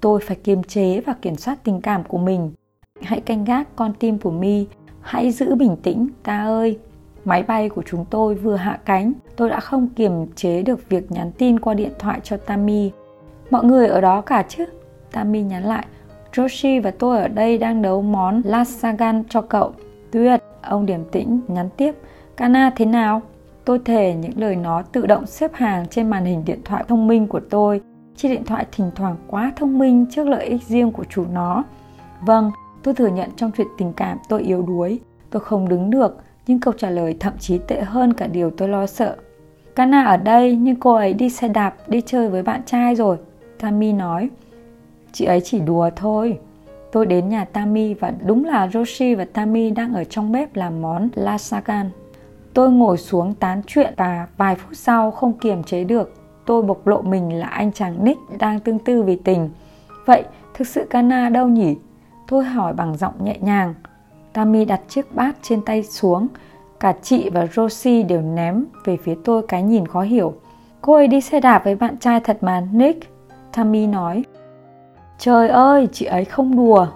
[0.00, 2.52] Tôi phải kiềm chế và kiểm soát tình cảm của mình.
[3.02, 4.66] Hãy canh gác con tim của mi,
[5.00, 6.78] hãy giữ bình tĩnh, ta ơi.
[7.24, 11.12] Máy bay của chúng tôi vừa hạ cánh, tôi đã không kiềm chế được việc
[11.12, 12.90] nhắn tin qua điện thoại cho Tammy.
[13.50, 14.64] Mọi người ở đó cả chứ?
[15.12, 15.86] Tammy nhắn lại,
[16.32, 19.72] Joshi và tôi ở đây đang nấu món lasagna cho cậu.
[20.10, 21.94] Tuyệt, ông điềm tĩnh nhắn tiếp,
[22.36, 23.22] Kana thế nào?
[23.66, 27.06] Tôi thề những lời nó tự động xếp hàng trên màn hình điện thoại thông
[27.06, 27.80] minh của tôi.
[28.16, 31.64] Chiếc điện thoại thỉnh thoảng quá thông minh trước lợi ích riêng của chủ nó.
[32.20, 32.50] Vâng,
[32.82, 35.00] tôi thừa nhận trong chuyện tình cảm tôi yếu đuối.
[35.30, 38.68] Tôi không đứng được, nhưng câu trả lời thậm chí tệ hơn cả điều tôi
[38.68, 39.16] lo sợ.
[39.74, 43.16] Kana ở đây nhưng cô ấy đi xe đạp đi chơi với bạn trai rồi.
[43.60, 44.30] Tammy nói.
[45.12, 46.38] Chị ấy chỉ đùa thôi.
[46.92, 50.82] Tôi đến nhà Tammy và đúng là Roshi và Tammy đang ở trong bếp làm
[50.82, 51.90] món lasagan.
[52.56, 56.14] Tôi ngồi xuống tán chuyện và vài phút sau không kiềm chế được.
[56.46, 59.50] Tôi bộc lộ mình là anh chàng Nick đang tương tư vì tình.
[60.06, 61.76] Vậy thực sự Kana đâu nhỉ?
[62.28, 63.74] Tôi hỏi bằng giọng nhẹ nhàng.
[64.32, 66.28] tammy đặt chiếc bát trên tay xuống.
[66.80, 70.34] Cả chị và Rosie đều ném về phía tôi cái nhìn khó hiểu.
[70.80, 73.08] Cô ấy đi xe đạp với bạn trai thật mà, Nick.
[73.52, 74.24] tammy nói.
[75.18, 76.86] Trời ơi, chị ấy không đùa.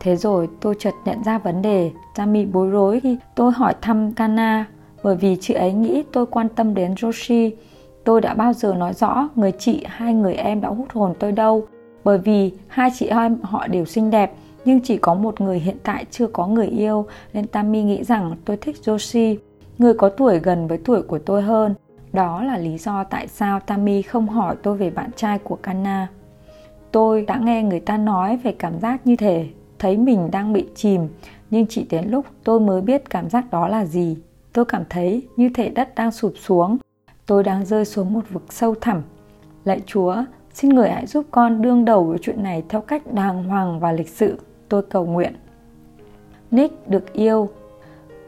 [0.00, 1.90] Thế rồi tôi chợt nhận ra vấn đề.
[2.14, 4.66] tammy bối rối khi tôi hỏi thăm Kana
[5.02, 7.56] bởi vì chị ấy nghĩ tôi quan tâm đến Roshi.
[8.04, 11.32] Tôi đã bao giờ nói rõ người chị hai người em đã hút hồn tôi
[11.32, 11.66] đâu
[12.04, 14.32] bởi vì hai chị em họ đều xinh đẹp
[14.64, 18.36] nhưng chỉ có một người hiện tại chưa có người yêu nên Tammy nghĩ rằng
[18.44, 19.36] tôi thích Joshi,
[19.78, 21.74] người có tuổi gần với tuổi của tôi hơn.
[22.12, 26.08] Đó là lý do tại sao Tammy không hỏi tôi về bạn trai của Kana.
[26.92, 29.46] Tôi đã nghe người ta nói về cảm giác như thể
[29.78, 31.08] thấy mình đang bị chìm,
[31.50, 34.16] nhưng chỉ đến lúc tôi mới biết cảm giác đó là gì.
[34.52, 36.78] Tôi cảm thấy như thể đất đang sụp xuống,
[37.26, 39.02] tôi đang rơi xuống một vực sâu thẳm.
[39.64, 40.16] Lạy Chúa,
[40.54, 43.92] xin người hãy giúp con đương đầu với chuyện này theo cách đàng hoàng và
[43.92, 44.38] lịch sự
[44.68, 45.34] tôi cầu nguyện.
[46.50, 47.48] Nick được yêu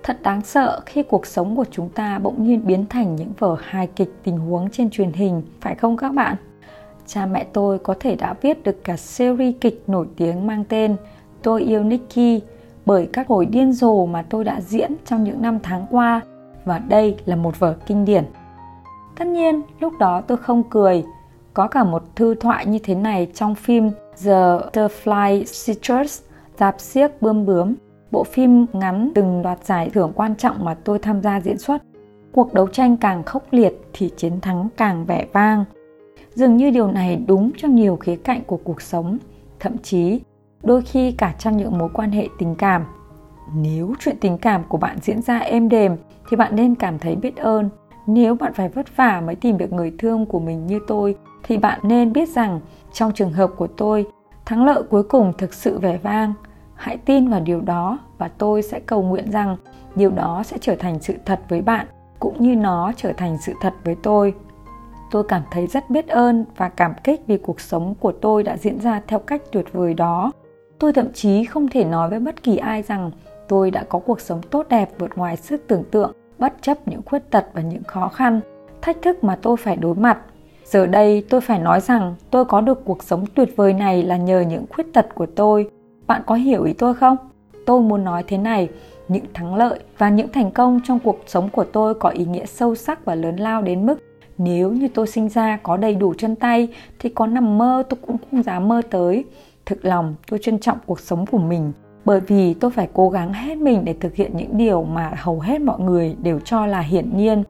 [0.03, 3.57] Thật đáng sợ khi cuộc sống của chúng ta bỗng nhiên biến thành những vở
[3.61, 6.37] hài kịch tình huống trên truyền hình, phải không các bạn?
[7.07, 10.97] Cha mẹ tôi có thể đã viết được cả series kịch nổi tiếng mang tên
[11.43, 12.41] Tôi yêu Nicky
[12.87, 16.21] bởi các hồi điên rồ mà tôi đã diễn trong những năm tháng qua
[16.65, 18.25] và đây là một vở kinh điển.
[19.17, 21.05] Tất nhiên, lúc đó tôi không cười.
[21.55, 23.91] Có cả một thư thoại như thế này trong phim
[24.25, 26.23] The Butterfly Citrus
[26.59, 27.75] Tạp xiếc bươm bướm,
[28.11, 31.83] bộ phim ngắn từng đoạt giải thưởng quan trọng mà tôi tham gia diễn xuất.
[32.33, 35.65] Cuộc đấu tranh càng khốc liệt thì chiến thắng càng vẻ vang.
[36.35, 39.19] Dường như điều này đúng trong nhiều khía cạnh của cuộc sống,
[39.61, 40.21] thậm chí
[40.65, 42.85] đôi khi cả trong những mối quan hệ tình cảm.
[43.55, 45.97] Nếu chuyện tình cảm của bạn diễn ra êm đềm,
[46.31, 47.69] thì bạn nên cảm thấy biết ơn.
[48.07, 51.59] Nếu bạn phải vất vả mới tìm được người thương của mình như tôi, thì
[51.59, 52.61] bạn nên biết rằng,
[52.93, 54.07] trong trường hợp của tôi,
[54.45, 56.33] thắng lợi cuối cùng thực sự vẻ vang
[56.75, 59.57] hãy tin vào điều đó và tôi sẽ cầu nguyện rằng
[59.95, 61.87] điều đó sẽ trở thành sự thật với bạn,
[62.19, 64.35] cũng như nó trở thành sự thật với tôi
[65.15, 68.57] tôi cảm thấy rất biết ơn và cảm kích vì cuộc sống của tôi đã
[68.57, 70.33] diễn ra theo cách tuyệt vời đó
[70.85, 73.11] tôi thậm chí không thể nói với bất kỳ ai rằng
[73.49, 77.03] tôi đã có cuộc sống tốt đẹp vượt ngoài sức tưởng tượng bất chấp những
[77.05, 78.41] khuyết tật và những khó khăn
[78.83, 80.19] thách thức mà tôi phải đối mặt
[80.65, 84.17] Giờ đây tôi phải nói rằng tôi có được cuộc sống tuyệt vời này là
[84.17, 85.71] nhờ những khuyết tật của tôi.
[86.07, 87.17] Bạn có hiểu ý tôi không?
[87.67, 88.69] Tôi muốn nói thế này,
[89.09, 92.47] những thắng lợi và những thành công trong cuộc sống của tôi có ý nghĩa
[92.47, 93.99] sâu sắc và lớn lao đến mức
[94.39, 96.69] nếu như tôi sinh ra có đầy đủ chân tay
[96.99, 99.25] thì có nằm mơ tôi cũng không dám mơ tới.
[99.67, 101.73] Thực lòng tôi trân trọng cuộc sống của mình
[102.05, 105.41] bởi vì tôi phải cố gắng hết mình để thực hiện những điều mà hầu
[105.41, 107.45] hết mọi người đều cho là hiển nhiên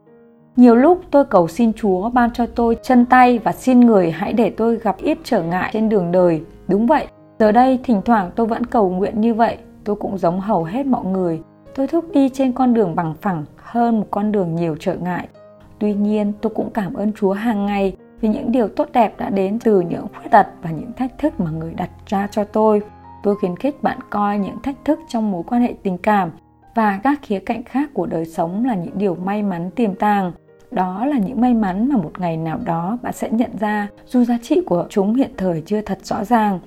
[0.57, 4.33] nhiều lúc tôi cầu xin Chúa ban cho tôi chân tay và xin người hãy
[4.33, 6.43] để tôi gặp ít trở ngại trên đường đời.
[6.69, 7.07] Đúng vậy,
[7.39, 9.57] giờ đây thỉnh thoảng tôi vẫn cầu nguyện như vậy.
[9.85, 11.41] Tôi cũng giống hầu hết mọi người.
[11.75, 15.29] Tôi thúc đi trên con đường bằng phẳng hơn một con đường nhiều trở ngại.
[15.79, 19.31] Tuy nhiên, tôi cũng cảm ơn Chúa hàng ngày vì những điều tốt đẹp đã
[19.31, 22.83] đến từ những khuyết tật và những thách thức mà người đặt ra cho tôi.
[23.23, 26.31] Tôi khuyến khích bạn coi những thách thức trong mối quan hệ tình cảm
[26.75, 30.33] và các khía cạnh khác của đời sống là những điều may mắn tiềm tàng.
[30.71, 34.25] Đó là những may mắn mà một ngày nào đó bạn sẽ nhận ra, dù
[34.25, 36.61] giá trị của chúng hiện thời chưa thật rõ ràng.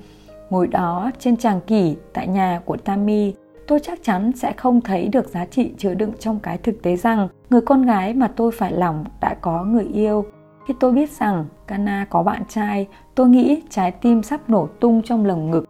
[0.50, 3.34] Ngồi đó trên tràng kỷ tại nhà của Tammy,
[3.67, 6.96] tôi chắc chắn sẽ không thấy được giá trị chứa đựng trong cái thực tế
[6.96, 10.26] rằng người con gái mà tôi phải lòng đã có người yêu
[10.67, 15.01] khi tôi biết rằng Kana có bạn trai, tôi nghĩ trái tim sắp nổ tung
[15.06, 15.65] trong lồng ngực.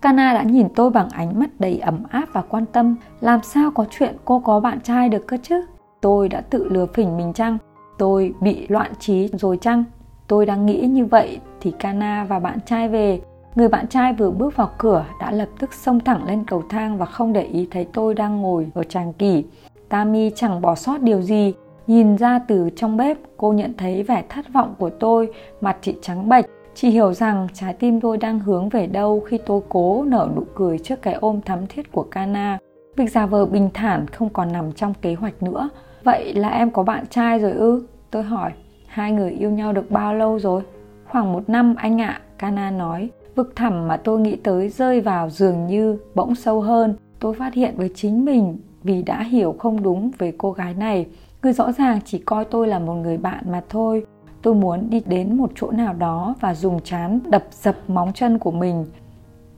[0.00, 2.96] Kana đã nhìn tôi bằng ánh mắt đầy ấm áp và quan tâm.
[3.20, 5.66] Làm sao có chuyện cô có bạn trai được cơ chứ?
[6.00, 7.58] Tôi đã tự lừa phỉnh mình chăng?
[8.02, 9.84] tôi bị loạn trí rồi chăng
[10.26, 13.20] tôi đang nghĩ như vậy thì Kana và bạn trai về
[13.54, 16.98] người bạn trai vừa bước vào cửa đã lập tức xông thẳng lên cầu thang
[16.98, 19.44] và không để ý thấy tôi đang ngồi ở tràng kỷ
[19.88, 21.54] Tami chẳng bỏ sót điều gì
[21.86, 25.28] nhìn ra từ trong bếp cô nhận thấy vẻ thất vọng của tôi
[25.60, 29.38] mặt chị trắng bệch chị hiểu rằng trái tim tôi đang hướng về đâu khi
[29.46, 32.58] tôi cố nở nụ cười trước cái ôm thắm thiết của Kana
[32.96, 35.68] việc giả vờ bình thản không còn nằm trong kế hoạch nữa
[36.04, 38.52] vậy là em có bạn trai rồi ư Tôi hỏi,
[38.86, 40.62] hai người yêu nhau được bao lâu rồi?
[41.08, 43.10] Khoảng một năm anh ạ, à, Kana nói.
[43.34, 46.96] Vực thẳm mà tôi nghĩ tới rơi vào dường như bỗng sâu hơn.
[47.20, 51.06] Tôi phát hiện với chính mình vì đã hiểu không đúng về cô gái này.
[51.42, 54.06] Người rõ ràng chỉ coi tôi là một người bạn mà thôi.
[54.42, 58.38] Tôi muốn đi đến một chỗ nào đó và dùng chán đập dập móng chân
[58.38, 58.86] của mình.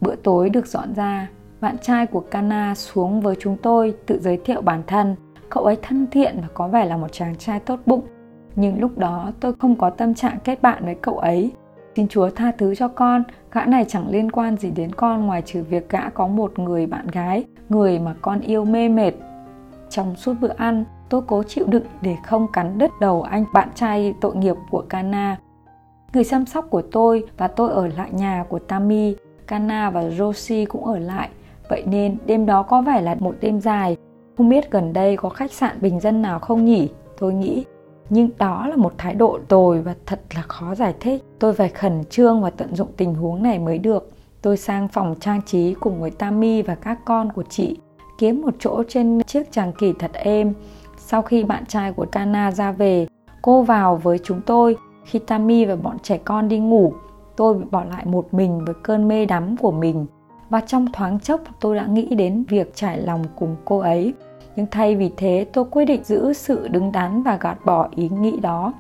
[0.01, 1.29] Bữa tối được dọn ra,
[1.61, 5.16] bạn trai của Kana xuống với chúng tôi tự giới thiệu bản thân.
[5.49, 8.03] Cậu ấy thân thiện và có vẻ là một chàng trai tốt bụng.
[8.57, 11.53] Nhưng lúc đó tôi không có tâm trạng kết bạn với cậu ấy.
[11.97, 15.42] Xin Chúa tha thứ cho con, gã này chẳng liên quan gì đến con ngoài
[15.42, 19.12] trừ việc gã có một người bạn gái, người mà con yêu mê mệt.
[19.90, 23.68] Trong suốt bữa ăn, tôi cố chịu đựng để không cắn đứt đầu anh bạn
[23.74, 25.37] trai tội nghiệp của Kana.
[26.12, 30.64] Người chăm sóc của tôi và tôi ở lại nhà của Tammy Kana và Rosie
[30.64, 31.29] cũng ở lại.
[31.68, 33.96] Vậy nên đêm đó có vẻ là một đêm dài.
[34.37, 36.88] Không biết gần đây có khách sạn bình dân nào không nhỉ?
[37.18, 37.64] Tôi nghĩ
[38.11, 41.68] nhưng đó là một thái độ tồi và thật là khó giải thích tôi phải
[41.68, 44.11] khẩn trương và tận dụng tình huống này mới được
[44.42, 47.77] tôi sang phòng trang trí cùng với Tammy và các con của chị,
[48.18, 50.55] kiếm một chỗ trên chiếc tràng kỷ thật êm
[51.07, 53.07] sau khi bạn trai của Kana ra về,
[53.43, 54.77] cô vào với chúng tôi.
[55.05, 56.93] Khi Tammy và bọn trẻ con đi ngủ,
[57.37, 60.07] tôi bị bỏ lại một mình với cơn mê đắm của mình.
[60.51, 64.14] Và trong thoáng chốc, tôi đã nghĩ đến việc trải lòng cùng cô ấy.
[64.57, 68.09] Nhưng thay vì thế, tôi quyết định giữ sự đứng đắn và gạt bỏ ý
[68.09, 68.73] nghĩ đó.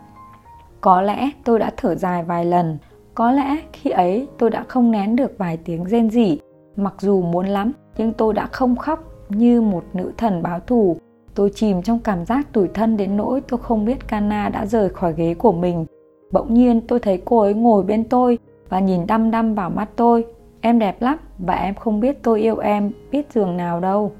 [0.80, 2.78] Có lẽ tôi đã thở dài vài lần.
[3.14, 6.38] Có lẽ khi ấy, tôi đã không nén được vài tiếng rên rỉ.
[6.76, 10.96] Mặc dù muốn lắm, nhưng tôi đã không khóc như một nữ thần báo thù
[11.34, 14.88] tôi chìm trong cảm giác tủi thân đến nỗi tôi không biết Kana đã rời
[14.88, 15.86] khỏi ghế của mình
[16.32, 19.88] bỗng nhiên tôi thấy cô ấy ngồi bên tôi và nhìn đăm đăm vào mắt
[19.96, 20.24] tôi
[20.60, 24.12] em đẹp lắm và em không biết tôi yêu em biết giường nào đâu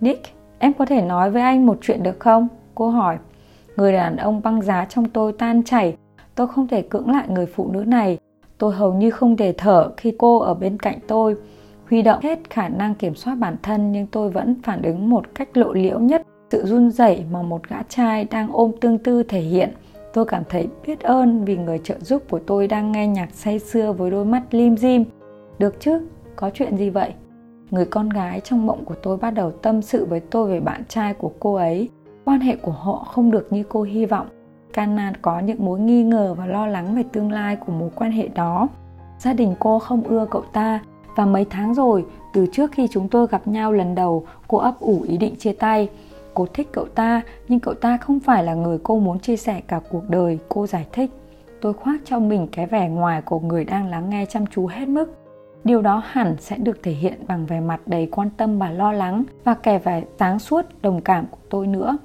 [0.00, 2.48] nick, Em có thể nói với anh một chuyện được không?
[2.74, 3.18] Cô hỏi.
[3.76, 5.96] Người đàn ông băng giá trong tôi tan chảy.
[6.34, 8.18] Tôi không thể cưỡng lại người phụ nữ này.
[8.58, 11.36] Tôi hầu như không thể thở khi cô ở bên cạnh tôi.
[11.90, 15.24] Huy động hết khả năng kiểm soát bản thân nhưng tôi vẫn phản ứng một
[15.34, 19.22] cách lộ liễu nhất sự run rẩy mà một gã trai đang ôm tương tư
[19.22, 19.70] thể hiện.
[20.12, 23.58] Tôi cảm thấy biết ơn vì người trợ giúp của tôi đang nghe nhạc say
[23.58, 25.04] sưa với đôi mắt lim dim.
[25.58, 27.12] Được chứ, có chuyện gì vậy?
[27.70, 30.82] người con gái trong mộng của tôi bắt đầu tâm sự với tôi về bạn
[30.88, 31.88] trai của cô ấy
[32.24, 34.26] quan hệ của họ không được như cô hy vọng
[34.72, 38.12] Canna có những mối nghi ngờ và lo lắng về tương lai của mối quan
[38.12, 38.68] hệ đó
[39.18, 40.80] gia đình cô không ưa cậu ta
[41.18, 44.80] và mấy tháng rồi, từ trước khi chúng tôi gặp nhau lần đầu, cô ấp
[44.80, 45.88] ủ ý định chia tay.
[46.34, 49.60] Cô thích cậu ta, nhưng cậu ta không phải là người cô muốn chia sẻ
[49.68, 51.10] cả cuộc đời, cô giải thích.
[51.60, 54.88] Tôi khoác cho mình cái vẻ ngoài của người đang lắng nghe chăm chú hết
[54.88, 55.14] mức.
[55.64, 58.92] Điều đó hẳn sẽ được thể hiện bằng vẻ mặt đầy quan tâm và lo
[58.92, 61.98] lắng, và kẻ vẻ sáng suốt, đồng cảm của tôi nữa.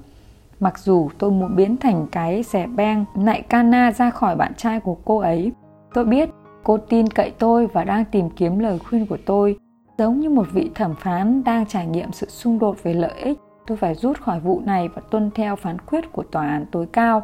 [0.60, 4.80] Mặc dù tôi muốn biến thành cái rẻ beng nại cana ra khỏi bạn trai
[4.80, 5.52] của cô ấy,
[5.94, 6.30] tôi biết
[6.64, 9.56] cô tin cậy tôi và đang tìm kiếm lời khuyên của tôi
[9.98, 13.38] giống như một vị thẩm phán đang trải nghiệm sự xung đột về lợi ích
[13.66, 16.86] tôi phải rút khỏi vụ này và tuân theo phán quyết của tòa án tối
[16.92, 17.22] cao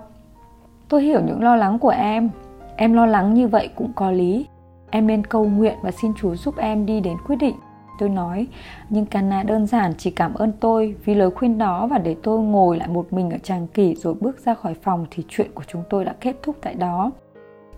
[0.88, 2.30] tôi hiểu những lo lắng của em
[2.76, 4.46] em lo lắng như vậy cũng có lý
[4.90, 7.54] Em nên cầu nguyện và xin Chúa giúp em đi đến quyết định.
[7.98, 8.46] Tôi nói,
[8.90, 12.40] nhưng Cana đơn giản chỉ cảm ơn tôi vì lời khuyên đó và để tôi
[12.40, 15.62] ngồi lại một mình ở tràng kỷ rồi bước ra khỏi phòng thì chuyện của
[15.66, 17.10] chúng tôi đã kết thúc tại đó.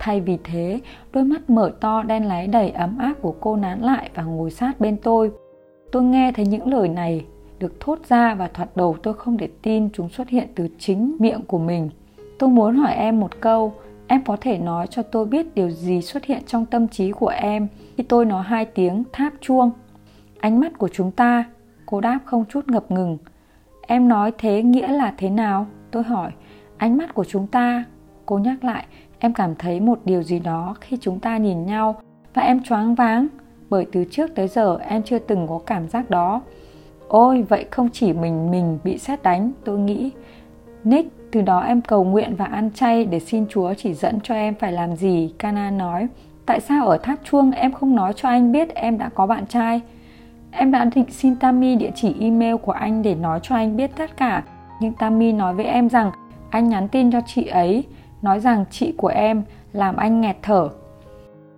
[0.04, 0.80] Thay vì thế,
[1.12, 4.50] đôi mắt mở to đen láy đầy ấm áp của cô nán lại và ngồi
[4.50, 5.30] sát bên tôi.
[5.92, 7.24] Tôi nghe thấy những lời này
[7.58, 11.16] được thốt ra và thoạt đầu tôi không thể tin chúng xuất hiện từ chính
[11.18, 11.90] miệng của mình.
[12.38, 13.72] Tôi muốn hỏi em một câu,
[14.06, 17.28] em có thể nói cho tôi biết điều gì xuất hiện trong tâm trí của
[17.28, 19.70] em khi tôi nói hai tiếng tháp chuông
[20.40, 21.44] ánh mắt của chúng ta
[21.86, 23.18] cô đáp không chút ngập ngừng
[23.86, 26.30] em nói thế nghĩa là thế nào tôi hỏi
[26.76, 27.84] ánh mắt của chúng ta
[28.26, 28.86] cô nhắc lại
[29.24, 31.96] em cảm thấy một điều gì đó khi chúng ta nhìn nhau
[32.34, 33.26] và em choáng váng
[33.70, 36.42] bởi từ trước tới giờ em chưa từng có cảm giác đó
[37.08, 40.10] ôi vậy không chỉ mình mình bị xét đánh tôi nghĩ
[40.84, 44.34] nick từ đó em cầu nguyện và ăn chay để xin Chúa chỉ dẫn cho
[44.34, 46.08] em phải làm gì, Cana nói.
[46.46, 49.46] Tại sao ở tháp chuông em không nói cho anh biết em đã có bạn
[49.46, 49.80] trai?
[50.50, 53.90] Em đã định xin Tammy địa chỉ email của anh để nói cho anh biết
[53.96, 54.42] tất cả.
[54.80, 56.10] Nhưng Tammy nói với em rằng
[56.50, 57.84] anh nhắn tin cho chị ấy,
[58.22, 60.68] nói rằng chị của em làm anh nghẹt thở.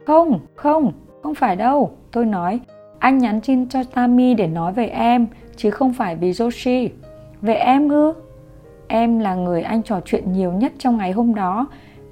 [0.07, 2.61] Không, không, không phải đâu, tôi nói.
[2.99, 5.27] Anh nhắn tin cho Tammy để nói về em,
[5.57, 6.89] chứ không phải vì Joshi.
[7.43, 8.15] Về em ư?
[8.89, 11.67] em là người anh trò chuyện nhiều nhất trong ngày hôm đó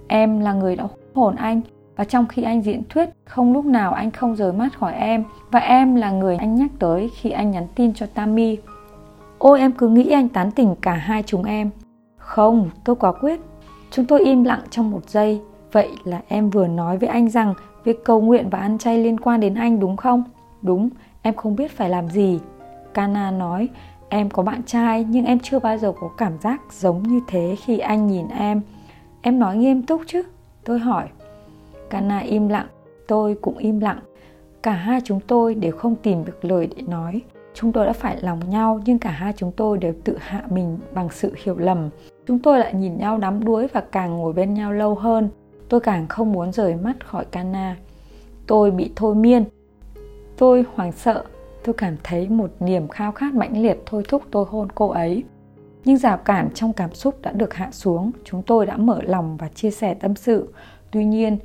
[0.09, 1.61] em là người đã hồn anh
[1.97, 5.24] và trong khi anh diễn thuyết không lúc nào anh không rời mắt khỏi em
[5.51, 8.57] và em là người anh nhắc tới khi anh nhắn tin cho Tammy
[9.39, 11.70] ôi em cứ nghĩ anh tán tỉnh cả hai chúng em
[12.16, 13.41] không tôi quả quyết
[13.93, 15.40] chúng tôi im lặng trong một giây
[15.72, 19.20] vậy là em vừa nói với anh rằng việc cầu nguyện và ăn chay liên
[19.20, 20.24] quan đến anh đúng không
[20.62, 20.88] đúng
[21.22, 22.40] em không biết phải làm gì
[22.95, 23.68] Kana nói
[24.09, 27.57] em có bạn trai nhưng em chưa bao giờ có cảm giác giống như thế
[27.64, 28.61] khi anh nhìn em.
[29.22, 30.22] Em nói nghiêm túc chứ?
[30.64, 31.09] Tôi hỏi.
[31.90, 32.66] Kana im lặng,
[33.07, 33.99] tôi cũng im lặng.
[34.62, 37.20] Cả hai chúng tôi đều không tìm được lời để nói.
[37.55, 40.78] Chúng tôi đã phải lòng nhau nhưng cả hai chúng tôi đều tự hạ mình
[40.95, 41.90] bằng sự hiểu lầm.
[42.27, 45.29] Chúng tôi lại nhìn nhau đắm đuối và càng ngồi bên nhau lâu hơn.
[45.68, 47.77] Tôi càng không muốn rời mắt khỏi Kana.
[48.47, 49.45] Tôi bị thôi miên.
[50.37, 51.25] Tôi hoảng sợ.
[51.64, 55.25] Tôi cảm thấy một niềm khao khát mãnh liệt thôi thúc tôi hôn cô ấy.
[55.85, 58.11] Nhưng rào cản trong cảm xúc đã được hạ xuống.
[58.25, 60.55] Chúng tôi đã mở lòng và chia sẻ tâm sự.
[60.91, 61.39] Tuy nhiên,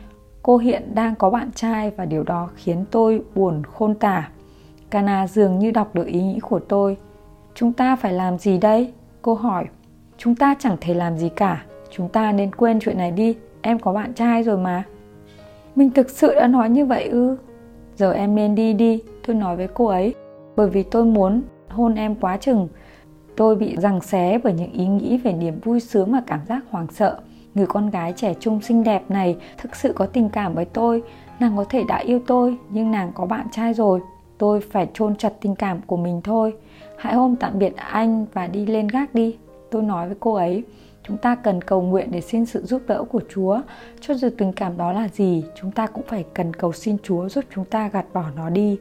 [0.44, 4.30] cô hiện đang có bạn trai và điều đó khiến tôi buồn khôn tả.
[4.90, 6.98] Kana dường như đọc được ý nghĩ của tôi.
[7.56, 8.94] Chúng ta phải làm gì đây?
[9.22, 9.66] Cô hỏi.
[10.18, 11.64] Chúng ta chẳng thể làm gì cả.
[11.92, 13.36] Chúng ta nên quên chuyện này đi.
[13.62, 14.84] Em có bạn trai rồi mà.
[15.76, 17.38] Mình thực sự đã nói như vậy ư?
[17.96, 20.16] Giờ em nên đi đi, tôi nói với cô ấy.
[20.56, 22.68] Bởi vì tôi muốn hôn em quá chừng.
[23.36, 26.64] Tôi bị giằng xé bởi những ý nghĩ về niềm vui sướng và cảm giác
[26.70, 27.20] hoảng sợ.
[27.56, 31.04] Người con gái trẻ trung xinh đẹp này thực sự có tình cảm với tôi.
[31.40, 34.00] Nàng có thể đã yêu tôi, nhưng nàng có bạn trai rồi.
[34.38, 36.54] Tôi phải chôn chặt tình cảm của mình thôi.
[36.98, 39.38] Hãy hôm tạm biệt anh và đi lên gác đi.
[39.72, 40.64] Tôi nói với cô ấy.
[41.04, 43.62] Chúng ta cần cầu nguyện để xin sự giúp đỡ của Chúa.
[44.00, 47.30] Cho dù tình cảm đó là gì, chúng ta cũng phải cần cầu xin Chúa
[47.30, 48.78] giúp chúng ta gạt bỏ nó đi.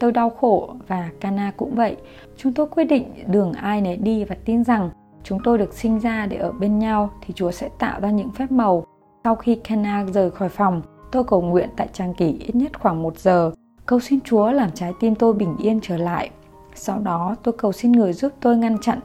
[0.00, 1.96] Tôi đau khổ và Cana cũng vậy.
[2.36, 4.90] Chúng tôi quyết định đường ai nấy đi và tin rằng
[5.24, 8.30] chúng tôi được sinh ra để ở bên nhau thì Chúa sẽ tạo ra những
[8.30, 8.84] phép màu.
[9.24, 10.82] Sau khi Cana rời khỏi phòng,
[11.12, 13.50] tôi cầu nguyện tại trang kỷ ít nhất khoảng một giờ.
[13.86, 16.30] Cầu xin Chúa làm trái tim tôi bình yên trở lại.
[16.74, 18.98] Sau đó tôi cầu xin người giúp tôi ngăn chặn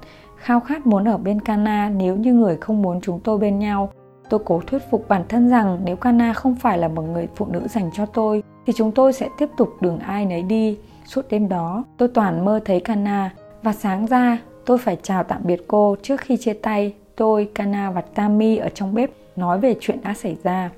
[0.44, 3.91] khao khát muốn ở bên Kana nếu như người không muốn chúng tôi bên nhau.
[4.30, 7.46] Tôi cố thuyết phục bản thân rằng nếu Kana không phải là một người phụ
[7.46, 10.78] nữ dành cho tôi thì chúng tôi sẽ tiếp tục đường ai nấy đi.
[11.06, 13.30] Suốt đêm đó, tôi toàn mơ thấy Kana
[13.64, 16.94] và sáng ra tôi phải chào tạm biệt cô trước khi chia tay.
[17.16, 20.70] Tôi, Kana và Tammy ở trong bếp nói về chuyện đã xảy ra.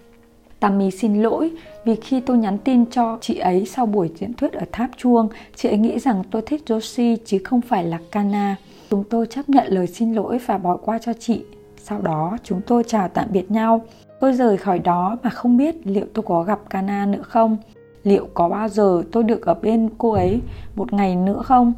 [0.59, 1.51] Tammy xin lỗi
[1.85, 5.29] vì khi tôi nhắn tin cho chị ấy sau buổi diễn thuyết ở tháp chuông,
[5.55, 8.55] chị ấy nghĩ rằng tôi thích Josie chứ không phải là Kana.
[8.89, 11.43] Chúng tôi chấp nhận lời xin lỗi và bỏ qua cho chị.
[11.83, 13.81] Sau đó, chúng tôi chào tạm biệt nhau.
[14.19, 17.57] Tôi rời khỏi đó mà không biết liệu tôi có gặp Kana nữa không.
[18.03, 20.41] Liệu có bao giờ tôi được ở bên cô ấy
[20.75, 21.73] một ngày nữa không?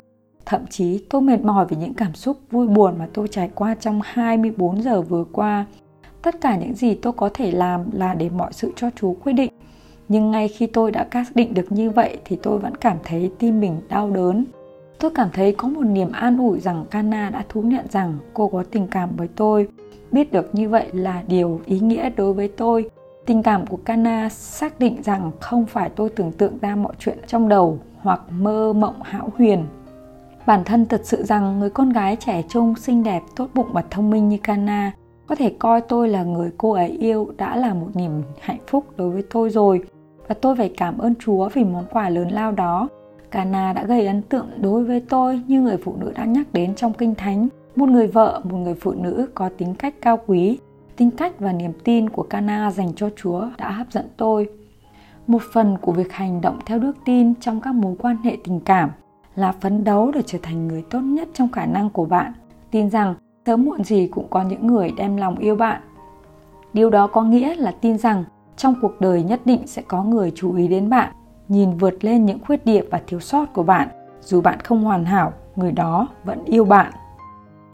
[0.46, 3.76] Thậm chí, tôi mệt mỏi vì những cảm xúc vui buồn mà tôi trải qua
[3.80, 5.66] trong 24 giờ vừa qua.
[6.22, 9.34] Tất cả những gì tôi có thể làm là để mọi sự cho chú quyết
[9.34, 9.52] định.
[10.10, 13.32] Nhưng ngay khi tôi đã xác định được như vậy thì tôi vẫn cảm thấy
[13.40, 14.46] tim mình đau đớn.
[15.00, 18.48] Tôi cảm thấy có một niềm an ủi rằng Kana đã thú nhận rằng cô
[18.48, 19.68] có tình cảm với tôi.
[20.12, 22.90] Biết được như vậy là điều ý nghĩa đối với tôi.
[23.26, 27.18] Tình cảm của Kana xác định rằng không phải tôi tưởng tượng ra mọi chuyện
[27.28, 29.66] trong đầu hoặc mơ mộng hão huyền.
[30.46, 33.84] Bản thân thật sự rằng người con gái trẻ trung, xinh đẹp, tốt bụng và
[33.90, 34.92] thông minh như Kana
[35.28, 38.86] có thể coi tôi là người cô ấy yêu đã là một niềm hạnh phúc
[38.98, 39.82] đối với tôi rồi
[40.28, 42.90] và tôi phải cảm ơn Chúa vì món quà lớn lao đó.
[43.32, 46.76] Cana đã gây ấn tượng đối với tôi như người phụ nữ đã nhắc đến
[46.76, 50.60] trong kinh thánh, một người vợ, một người phụ nữ có tính cách cao quý.
[50.96, 54.50] Tính cách và niềm tin của Cana dành cho Chúa đã hấp dẫn tôi.
[55.28, 58.60] Một phần của việc hành động theo đức tin trong các mối quan hệ tình
[58.60, 58.90] cảm
[59.36, 62.34] là phấn đấu để trở thành người tốt nhất trong khả năng của bạn.
[62.72, 63.16] Tin rằng
[63.46, 65.82] sớm muộn gì cũng có những người đem lòng yêu bạn.
[66.74, 68.24] Điều đó có nghĩa là tin rằng
[68.58, 71.14] trong cuộc đời nhất định sẽ có người chú ý đến bạn,
[71.50, 73.88] nhìn vượt lên những khuyết điểm và thiếu sót của bạn.
[74.22, 76.92] Dù bạn không hoàn hảo, người đó vẫn yêu bạn.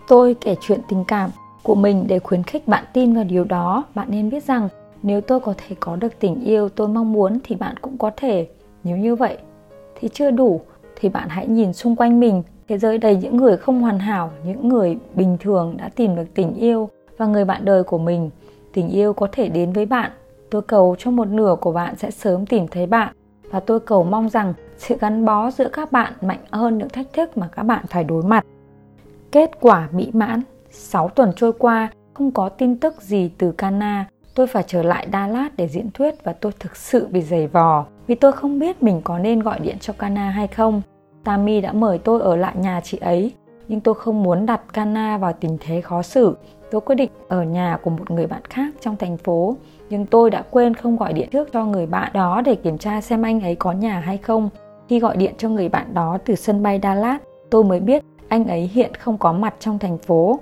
[0.08, 1.30] Tôi kể chuyện tình cảm
[1.64, 3.84] của mình để khuyến khích bạn tin vào điều đó.
[3.96, 4.70] Bạn nên biết rằng
[5.04, 8.12] nếu tôi có thể có được tình yêu tôi mong muốn thì bạn cũng có
[8.18, 8.48] thể.
[8.84, 9.38] Nếu như vậy
[10.00, 10.62] thì chưa đủ
[10.96, 14.32] thì bạn hãy nhìn xung quanh mình thế giới đầy những người không hoàn hảo
[14.46, 18.30] những người bình thường đã tìm được tình yêu và người bạn đời của mình
[18.74, 20.12] tình yêu có thể đến với bạn
[20.50, 23.14] tôi cầu cho một nửa của bạn sẽ sớm tìm thấy bạn
[23.54, 27.14] và tôi cầu mong rằng sự gắn bó giữa các bạn mạnh hơn những thách
[27.14, 28.46] thức mà các bạn phải đối mặt.
[29.32, 30.42] Kết quả mỹ mãn
[30.72, 35.08] 6 tuần trôi qua không có tin tức gì từ Cana tôi phải trở lại
[35.14, 38.84] Dallas để diễn thuyết và tôi thực sự bị giày vò vì tôi không biết
[38.84, 40.82] mình có nên gọi điện cho Cana hay không.
[41.24, 43.32] Tammy đã mời tôi ở lại nhà chị ấy,
[43.68, 46.36] nhưng tôi không muốn đặt Kana vào tình thế khó xử.
[46.72, 49.56] Tôi quyết định ở nhà của một người bạn khác trong thành phố,
[49.90, 53.02] nhưng tôi đã quên không gọi điện trước cho người bạn đó để kiểm tra
[53.02, 54.50] xem anh ấy có nhà hay không.
[54.90, 58.48] Khi gọi điện cho người bạn đó từ sân bay Dallas, tôi mới biết anh
[58.48, 60.40] ấy hiện không có mặt trong thành phố.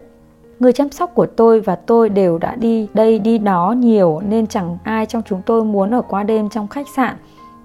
[0.59, 4.47] Người chăm sóc của tôi và tôi đều đã đi đây đi đó nhiều nên
[4.47, 7.15] chẳng ai trong chúng tôi muốn ở qua đêm trong khách sạn.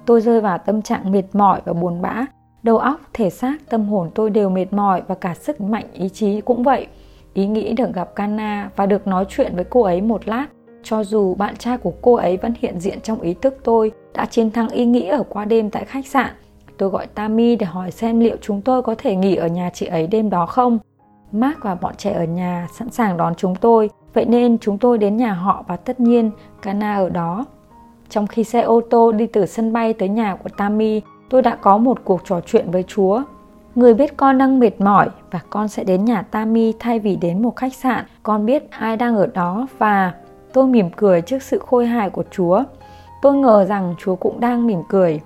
[0.07, 2.27] Tôi rơi vào tâm trạng mệt mỏi và buồn bã
[2.67, 6.09] Đầu óc, thể xác, tâm hồn tôi đều mệt mỏi và cả sức mạnh ý
[6.09, 6.87] chí cũng vậy.
[7.35, 10.47] Ý nghĩ được gặp Kana và được nói chuyện với cô ấy một lát,
[10.89, 14.27] cho dù bạn trai của cô ấy vẫn hiện diện trong ý thức tôi, đã
[14.27, 16.31] chiến thắng ý nghĩ ở qua đêm tại khách sạn.
[16.79, 19.87] Tôi gọi Tammy để hỏi xem liệu chúng tôi có thể nghỉ ở nhà chị
[19.87, 20.79] ấy đêm đó không.
[21.33, 24.99] Mark và bọn trẻ ở nhà sẵn sàng đón chúng tôi, vậy nên chúng tôi
[24.99, 26.31] đến nhà họ và tất nhiên
[26.63, 27.45] Kana ở đó.
[28.09, 31.57] Trong khi xe ô tô đi từ sân bay tới nhà của Tammy, tôi đã
[31.57, 33.23] có một cuộc trò chuyện với Chúa.
[33.75, 37.43] Người biết con đang mệt mỏi và con sẽ đến nhà Tammy thay vì đến
[37.43, 38.05] một khách sạn.
[38.23, 40.13] Con biết ai đang ở đó và
[40.57, 42.63] tôi mỉm cười trước sự khôi hài của Chúa.
[43.23, 45.21] Tôi ngờ rằng Chúa cũng đang mỉm cười.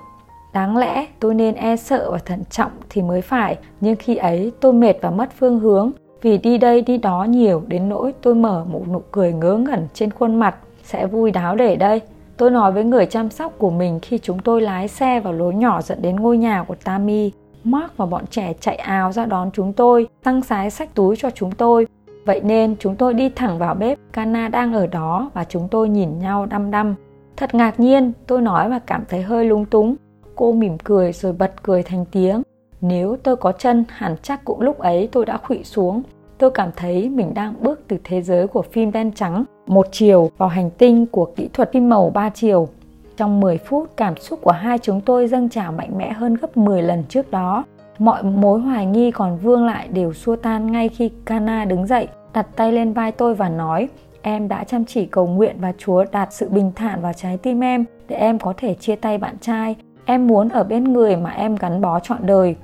[0.53, 4.53] Đáng lẽ tôi nên e sợ và thận trọng thì mới phải, nhưng khi ấy
[4.61, 5.91] tôi mệt và mất phương hướng
[6.23, 9.89] vì đi đây đi đó nhiều đến nỗi tôi mở một nụ cười ngớ ngẩn
[9.95, 12.01] trên khuôn mặt sẽ vui đáo để đây.
[12.37, 15.55] Tôi nói với người chăm sóc của mình khi chúng tôi lái xe vào lối
[15.55, 17.33] nhỏ dẫn đến ngôi nhà của Tammy.
[17.65, 21.31] Mark và bọn trẻ chạy ào ra đón chúng tôi, tăng sái sách túi cho
[21.31, 21.87] chúng tôi.
[22.25, 25.89] Vậy nên chúng tôi đi thẳng vào bếp, Kana đang ở đó và chúng tôi
[25.89, 26.95] nhìn nhau đăm đăm.
[27.37, 29.97] Thật ngạc nhiên, tôi nói và cảm thấy hơi lung túng.
[30.35, 32.43] Cô mỉm cười rồi bật cười thành tiếng.
[32.81, 36.03] Nếu tôi có chân, hẳn chắc cũng lúc ấy tôi đã khụy xuống.
[36.39, 40.31] Tôi cảm thấy mình đang bước từ thế giới của phim đen trắng một chiều
[40.37, 42.69] vào hành tinh của kỹ thuật phim màu ba chiều.
[43.17, 46.57] Trong 10 phút, cảm xúc của hai chúng tôi dâng trào mạnh mẽ hơn gấp
[46.57, 47.65] 10 lần trước đó.
[48.01, 52.09] Mọi mối hoài nghi còn vương lại đều xua tan ngay khi Kana đứng dậy,
[52.33, 53.89] đặt tay lên vai tôi và nói
[54.23, 57.61] Em đã chăm chỉ cầu nguyện và Chúa đạt sự bình thản vào trái tim
[57.61, 59.77] em để em có thể chia tay bạn trai.
[60.05, 62.57] Em muốn ở bên người mà em gắn bó trọn đời.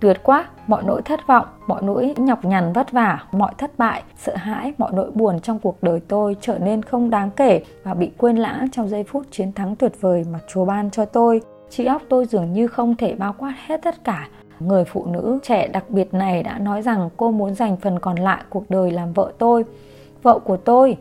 [0.00, 4.02] Tuyệt quá, mọi nỗi thất vọng, mọi nỗi nhọc nhằn vất vả, mọi thất bại,
[4.16, 7.94] sợ hãi, mọi nỗi buồn trong cuộc đời tôi trở nên không đáng kể và
[7.94, 11.40] bị quên lãng trong giây phút chiến thắng tuyệt vời mà Chúa ban cho tôi.
[11.70, 14.28] Trí óc tôi dường như không thể bao quát hết tất cả.
[14.60, 18.16] Người phụ nữ trẻ đặc biệt này đã nói rằng cô muốn dành phần còn
[18.16, 19.64] lại cuộc đời làm vợ tôi.
[20.22, 20.96] Vợ của tôi,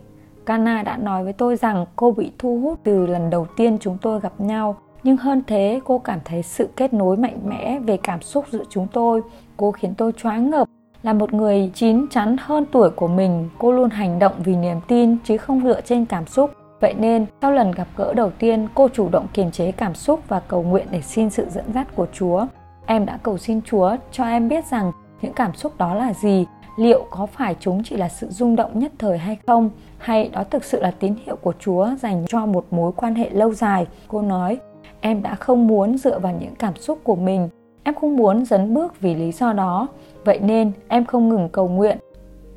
[0.45, 3.97] Kana đã nói với tôi rằng cô bị thu hút từ lần đầu tiên chúng
[4.01, 4.76] tôi gặp nhau.
[5.03, 8.64] Nhưng hơn thế cô cảm thấy sự kết nối mạnh mẽ về cảm xúc giữa
[8.70, 9.22] chúng tôi
[9.57, 10.68] cô khiến tôi choáng ngợp.
[11.03, 14.78] Là một người chín chắn hơn tuổi của mình cô luôn hành động vì niềm
[14.88, 16.51] tin chứ không dựa trên cảm xúc.
[16.80, 20.20] Vậy nên sau lần gặp gỡ đầu tiên cô chủ động kiềm chế cảm xúc
[20.28, 22.45] và cầu nguyện để xin sự dẫn dắt của chúa
[22.89, 26.45] em đã cầu xin chúa cho em biết rằng những cảm xúc đó là gì
[26.77, 30.43] liệu có phải chúng chỉ là sự rung động nhất thời hay không hay đó
[30.43, 33.87] thực sự là tín hiệu của chúa dành cho một mối quan hệ lâu dài.
[34.07, 34.57] Cô nói
[35.01, 37.49] em đã không muốn dựa vào những cảm xúc của mình.
[37.83, 39.87] Em không muốn dấn bước vì lý do đó.
[40.25, 41.97] Vậy nên em không ngừng cầu nguyện.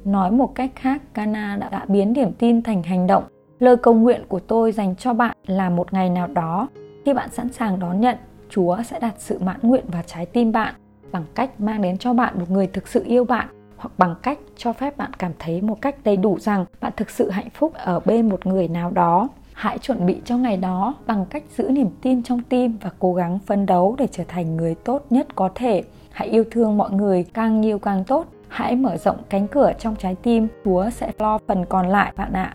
[0.05, 3.25] Nói một cách khác Kana đã, đã biến điểm tin thành hành động.
[3.59, 6.69] Lời cầu nguyện của tôi dành cho bạn là một ngày nào đó.
[7.05, 8.17] Khi bạn sẵn sàng đón nhận
[8.53, 10.75] chúa sẽ đặt sự mãn nguyện vào trái tim bạn
[11.13, 14.39] bằng cách mang đến cho bạn một người thực sự yêu bạn hoặc bằng cách
[14.57, 17.73] cho phép bạn cảm thấy một cách đầy đủ rằng bạn thực sự hạnh phúc
[17.75, 19.29] ở bên một người nào đó.
[19.53, 23.15] Hãy chuẩn bị cho ngày đó bằng cách giữ niềm tin trong tim và cố
[23.15, 25.83] gắng phấn đấu để trở thành người tốt nhất có thể.
[26.11, 28.27] Hãy yêu thương mọi người càng nhiều càng tốt.
[28.49, 30.49] Hãy mở rộng cánh cửa trong trái tim.
[30.65, 32.55] Chúa sẽ lo phần còn lại bạn ạ.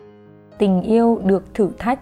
[0.57, 1.99] Tình yêu được thử thách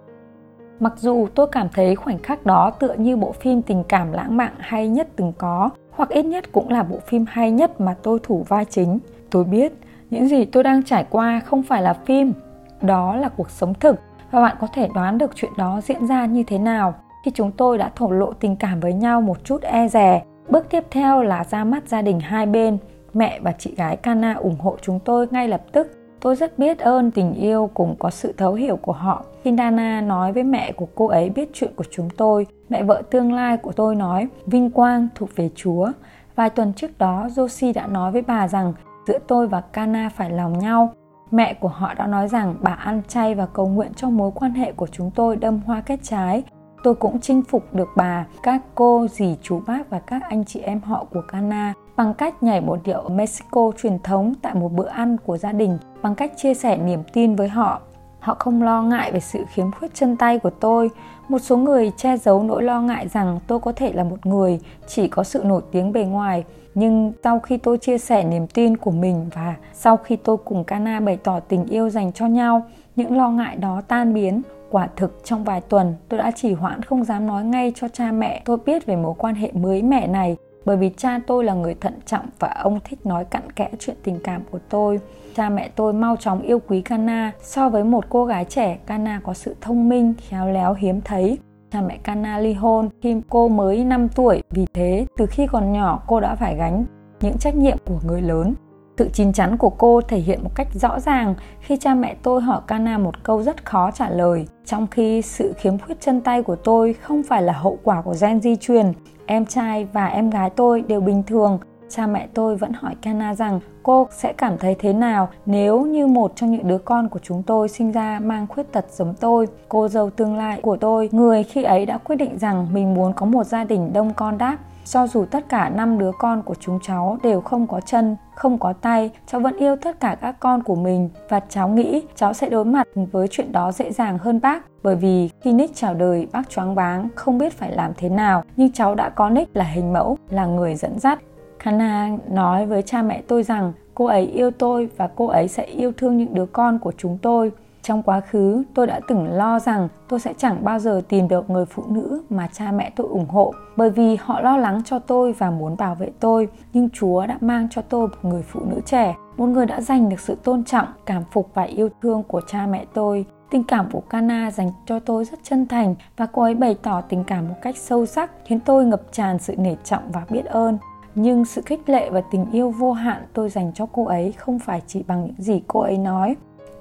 [0.85, 4.37] mặc dù tôi cảm thấy khoảnh khắc đó tựa như bộ phim tình cảm lãng
[4.37, 7.95] mạn hay nhất từng có, hoặc ít nhất cũng là bộ phim hay nhất mà
[8.03, 8.99] tôi thủ vai chính.
[9.29, 9.73] Tôi biết,
[10.09, 12.33] những gì tôi đang trải qua không phải là phim,
[12.81, 13.99] đó là cuộc sống thực.
[14.31, 16.93] Và bạn có thể đoán được chuyện đó diễn ra như thế nào
[17.25, 20.23] khi chúng tôi đã thổ lộ tình cảm với nhau một chút e dè.
[20.49, 22.77] Bước tiếp theo là ra mắt gia đình hai bên,
[23.13, 26.79] mẹ và chị gái Kana ủng hộ chúng tôi ngay lập tức tôi rất biết
[26.79, 30.71] ơn tình yêu cùng có sự thấu hiểu của họ khi Dana nói với mẹ
[30.71, 34.27] của cô ấy biết chuyện của chúng tôi mẹ vợ tương lai của tôi nói
[34.45, 35.91] vinh quang thuộc về chúa
[36.35, 38.73] vài tuần trước đó Josie đã nói với bà rằng
[39.07, 40.93] giữa tôi và Kana phải lòng nhau
[41.31, 44.53] Mẹ của họ đã nói rằng bà ăn chay và cầu nguyện cho mối quan
[44.53, 46.43] hệ của chúng tôi đâm hoa kết trái.
[46.83, 50.59] Tôi cũng chinh phục được bà, các cô, dì, chú bác và các anh chị
[50.59, 54.87] em họ của Kana bằng cách nhảy một điệu Mexico truyền thống tại một bữa
[54.87, 57.81] ăn của gia đình, bằng cách chia sẻ niềm tin với họ.
[58.19, 60.89] Họ không lo ngại về sự khiếm khuyết chân tay của tôi.
[61.27, 64.59] Một số người che giấu nỗi lo ngại rằng tôi có thể là một người
[64.87, 66.43] chỉ có sự nổi tiếng bề ngoài,
[66.75, 70.63] nhưng sau khi tôi chia sẻ niềm tin của mình và sau khi tôi cùng
[70.63, 72.65] Kana bày tỏ tình yêu dành cho nhau,
[72.95, 74.41] những lo ngại đó tan biến.
[74.71, 78.11] Quả thực trong vài tuần tôi đã chỉ hoãn không dám nói ngay cho cha
[78.11, 81.53] mẹ tôi biết về mối quan hệ mới mẹ này bởi vì cha tôi là
[81.53, 84.99] người thận trọng và ông thích nói cặn kẽ chuyện tình cảm của tôi.
[85.35, 89.21] Cha mẹ tôi mau chóng yêu quý Kana so với một cô gái trẻ, Kana
[89.23, 91.37] có sự thông minh, khéo léo hiếm thấy
[91.71, 95.71] cha mẹ Kana ly hôn khi cô mới 5 tuổi, vì thế từ khi còn
[95.71, 96.85] nhỏ cô đã phải gánh
[97.21, 98.53] những trách nhiệm của người lớn.
[98.97, 102.41] Sự chín chắn của cô thể hiện một cách rõ ràng khi cha mẹ tôi
[102.41, 106.43] hỏi Kana một câu rất khó trả lời, trong khi sự khiếm khuyết chân tay
[106.43, 108.93] của tôi không phải là hậu quả của gen di truyền.
[109.25, 111.59] Em trai và em gái tôi đều bình thường.
[111.89, 116.07] Cha mẹ tôi vẫn hỏi Kana rằng cô sẽ cảm thấy thế nào nếu như
[116.07, 119.47] một trong những đứa con của chúng tôi sinh ra mang khuyết tật giống tôi.
[119.69, 123.13] Cô dâu tương lai của tôi, người khi ấy đã quyết định rằng mình muốn
[123.13, 126.55] có một gia đình đông con đáp cho dù tất cả năm đứa con của
[126.59, 130.39] chúng cháu đều không có chân, không có tay, cháu vẫn yêu tất cả các
[130.39, 131.09] con của mình.
[131.29, 134.95] Và cháu nghĩ cháu sẽ đối mặt với chuyện đó dễ dàng hơn bác bởi
[134.95, 138.43] vì khi Nick chào đời bác choáng váng không biết phải làm thế nào.
[138.55, 141.19] Nhưng cháu đã có Nick là hình mẫu, là người dẫn dắt.
[141.63, 145.65] Kana nói với cha mẹ tôi rằng cô ấy yêu tôi và cô ấy sẽ
[145.65, 147.51] yêu thương những đứa con của chúng tôi
[147.85, 151.49] trong quá khứ, tôi đã từng lo rằng tôi sẽ chẳng bao giờ tìm được
[151.49, 154.99] người phụ nữ mà cha mẹ tôi ủng hộ bởi vì họ lo lắng cho
[154.99, 156.47] tôi và muốn bảo vệ tôi.
[156.73, 160.09] Nhưng Chúa đã mang cho tôi một người phụ nữ trẻ, một người đã giành
[160.09, 163.25] được sự tôn trọng, cảm phục và yêu thương của cha mẹ tôi.
[163.49, 167.01] Tình cảm của Kana dành cho tôi rất chân thành và cô ấy bày tỏ
[167.01, 170.45] tình cảm một cách sâu sắc khiến tôi ngập tràn sự nể trọng và biết
[170.45, 170.77] ơn
[171.15, 174.59] nhưng sự khích lệ và tình yêu vô hạn tôi dành cho cô ấy không
[174.59, 176.35] phải chỉ bằng những gì cô ấy nói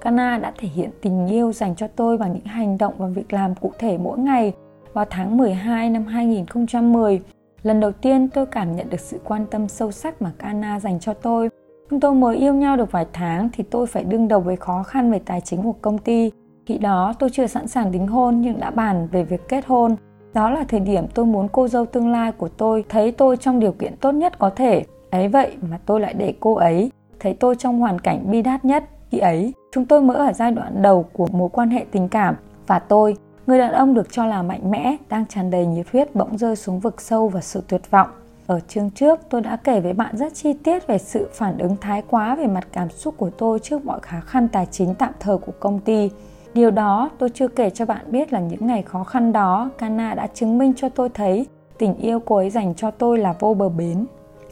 [0.05, 3.33] Kana đã thể hiện tình yêu dành cho tôi bằng những hành động và việc
[3.33, 4.53] làm cụ thể mỗi ngày.
[4.93, 7.21] Vào tháng 12 năm 2010,
[7.63, 10.99] lần đầu tiên tôi cảm nhận được sự quan tâm sâu sắc mà Kana dành
[10.99, 11.49] cho tôi.
[11.89, 14.83] Chúng tôi mới yêu nhau được vài tháng thì tôi phải đương đầu với khó
[14.83, 16.31] khăn về tài chính của công ty.
[16.65, 19.95] Khi đó tôi chưa sẵn sàng đính hôn nhưng đã bàn về việc kết hôn.
[20.33, 23.59] Đó là thời điểm tôi muốn cô dâu tương lai của tôi thấy tôi trong
[23.59, 24.83] điều kiện tốt nhất có thể.
[25.09, 28.65] Ấy vậy mà tôi lại để cô ấy thấy tôi trong hoàn cảnh bi đát
[28.65, 32.09] nhất khi ấy, chúng tôi mới ở giai đoạn đầu của mối quan hệ tình
[32.09, 32.35] cảm.
[32.67, 36.15] Và tôi, người đàn ông được cho là mạnh mẽ, đang tràn đầy nhiệt huyết
[36.15, 38.09] bỗng rơi xuống vực sâu và sự tuyệt vọng.
[38.47, 41.75] Ở chương trước, tôi đã kể với bạn rất chi tiết về sự phản ứng
[41.81, 45.11] thái quá về mặt cảm xúc của tôi trước mọi khó khăn tài chính tạm
[45.19, 46.09] thời của công ty.
[46.53, 50.13] Điều đó tôi chưa kể cho bạn biết là những ngày khó khăn đó, Kana
[50.13, 51.45] đã chứng minh cho tôi thấy
[51.77, 54.05] tình yêu cô ấy dành cho tôi là vô bờ bến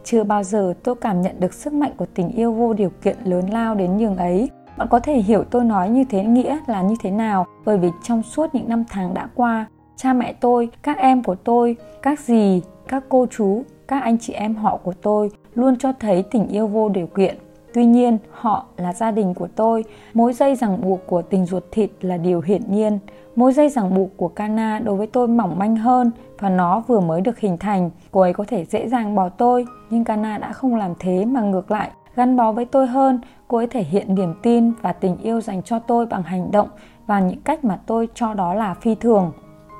[0.03, 3.17] chưa bao giờ tôi cảm nhận được sức mạnh của tình yêu vô điều kiện
[3.23, 4.49] lớn lao đến nhường ấy.
[4.77, 7.89] Bạn có thể hiểu tôi nói như thế nghĩa là như thế nào, bởi vì
[8.03, 12.19] trong suốt những năm tháng đã qua, cha mẹ tôi, các em của tôi, các
[12.19, 16.47] dì, các cô chú, các anh chị em họ của tôi luôn cho thấy tình
[16.47, 17.35] yêu vô điều kiện.
[17.73, 19.83] Tuy nhiên, họ là gia đình của tôi.
[20.13, 22.99] Mối dây ràng buộc của tình ruột thịt là điều hiển nhiên.
[23.35, 26.99] Mối dây ràng buộc của Cana đối với tôi mỏng manh hơn và nó vừa
[26.99, 30.53] mới được hình thành, cô ấy có thể dễ dàng bỏ tôi nhưng Kana đã
[30.53, 33.19] không làm thế mà ngược lại gắn bó với tôi hơn.
[33.47, 36.67] Cô ấy thể hiện niềm tin và tình yêu dành cho tôi bằng hành động
[37.07, 39.31] và những cách mà tôi cho đó là phi thường.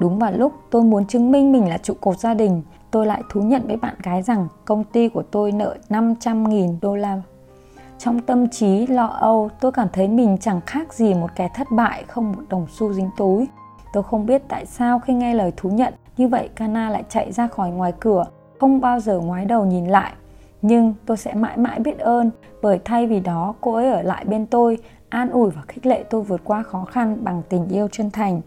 [0.01, 2.61] Đúng vào lúc tôi muốn chứng minh mình là trụ cột gia đình
[2.91, 6.95] tôi lại thú nhận với bạn gái rằng công ty của tôi nợ 500.000 đô
[6.95, 7.21] la.
[7.97, 11.67] Trong tâm trí lo âu, tôi cảm thấy mình chẳng khác gì một kẻ thất
[11.71, 13.47] bại không một đồng xu dính túi.
[13.93, 17.31] Tôi không biết tại sao khi nghe lời thú nhận, như vậy Kana lại chạy
[17.31, 18.25] ra khỏi ngoài cửa,
[18.59, 20.13] không bao giờ ngoái đầu nhìn lại.
[20.61, 22.31] Nhưng tôi sẽ mãi mãi biết ơn
[22.61, 24.77] bởi thay vì đó cô ấy ở lại bên tôi,
[25.09, 28.41] an ủi và khích lệ tôi vượt qua khó khăn bằng tình yêu chân thành.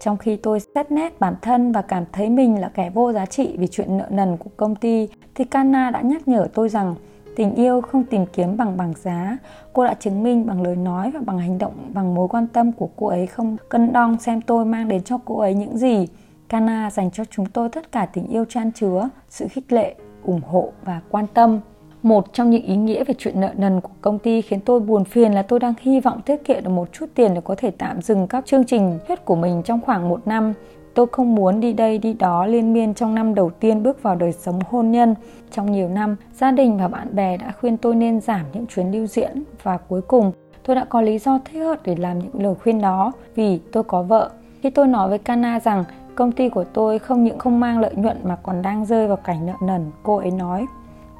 [0.00, 3.26] Trong khi tôi xét nét bản thân và cảm thấy mình là kẻ vô giá
[3.26, 6.94] trị vì chuyện nợ nần của công ty, thì Kana đã nhắc nhở tôi rằng
[7.38, 9.38] Tình yêu không tìm kiếm bằng bằng giá.
[9.72, 12.72] Cô đã chứng minh bằng lời nói và bằng hành động, bằng mối quan tâm
[12.72, 16.06] của cô ấy không cân đong xem tôi mang đến cho cô ấy những gì.
[16.48, 19.94] Kana dành cho chúng tôi tất cả tình yêu chan chứa, sự khích lệ,
[20.24, 21.60] ủng hộ và quan tâm.
[22.02, 25.04] Một trong những ý nghĩa về chuyện nợ nần của công ty khiến tôi buồn
[25.04, 27.70] phiền là tôi đang hy vọng tiết kiệm được một chút tiền để có thể
[27.70, 30.52] tạm dừng các chương trình hết của mình trong khoảng một năm.
[30.94, 34.14] Tôi không muốn đi đây đi đó liên miên trong năm đầu tiên bước vào
[34.14, 35.14] đời sống hôn nhân.
[35.50, 38.92] Trong nhiều năm, gia đình và bạn bè đã khuyên tôi nên giảm những chuyến
[38.92, 40.32] lưu diễn và cuối cùng
[40.62, 43.84] tôi đã có lý do thích hợp để làm những lời khuyên đó vì tôi
[43.84, 44.30] có vợ.
[44.62, 45.84] Khi tôi nói với Kana rằng
[46.18, 49.16] công ty của tôi không những không mang lợi nhuận mà còn đang rơi vào
[49.16, 50.66] cảnh nợ nần, cô ấy nói.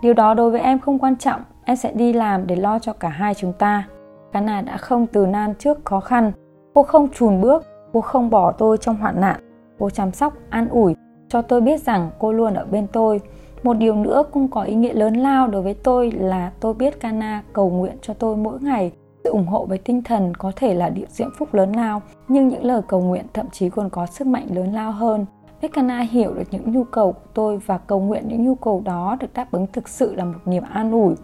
[0.02, 2.92] Điều đó đối với em không quan trọng, em sẽ đi làm để lo cho
[2.92, 3.88] cả hai chúng ta.
[4.32, 6.32] Cana đã không từ nan trước khó khăn.
[6.74, 9.40] Cô không chùn bước, cô không bỏ tôi trong hoạn nạn.
[9.78, 10.94] Cô chăm sóc, an ủi,
[11.28, 13.20] cho tôi biết rằng cô luôn ở bên tôi.
[13.62, 17.00] Một điều nữa cũng có ý nghĩa lớn lao đối với tôi là tôi biết
[17.00, 18.92] Cana cầu nguyện cho tôi mỗi ngày.
[19.24, 22.48] Sự ủng hộ với tinh thần có thể là địa diễm phúc lớn lao, nhưng
[22.48, 25.26] những lời cầu nguyện thậm chí còn có sức mạnh lớn lao hơn.
[25.72, 29.16] Kana hiểu được những nhu cầu của tôi và cầu nguyện những nhu cầu đó
[29.20, 31.14] được đáp ứng thực sự là một niềm an ủi.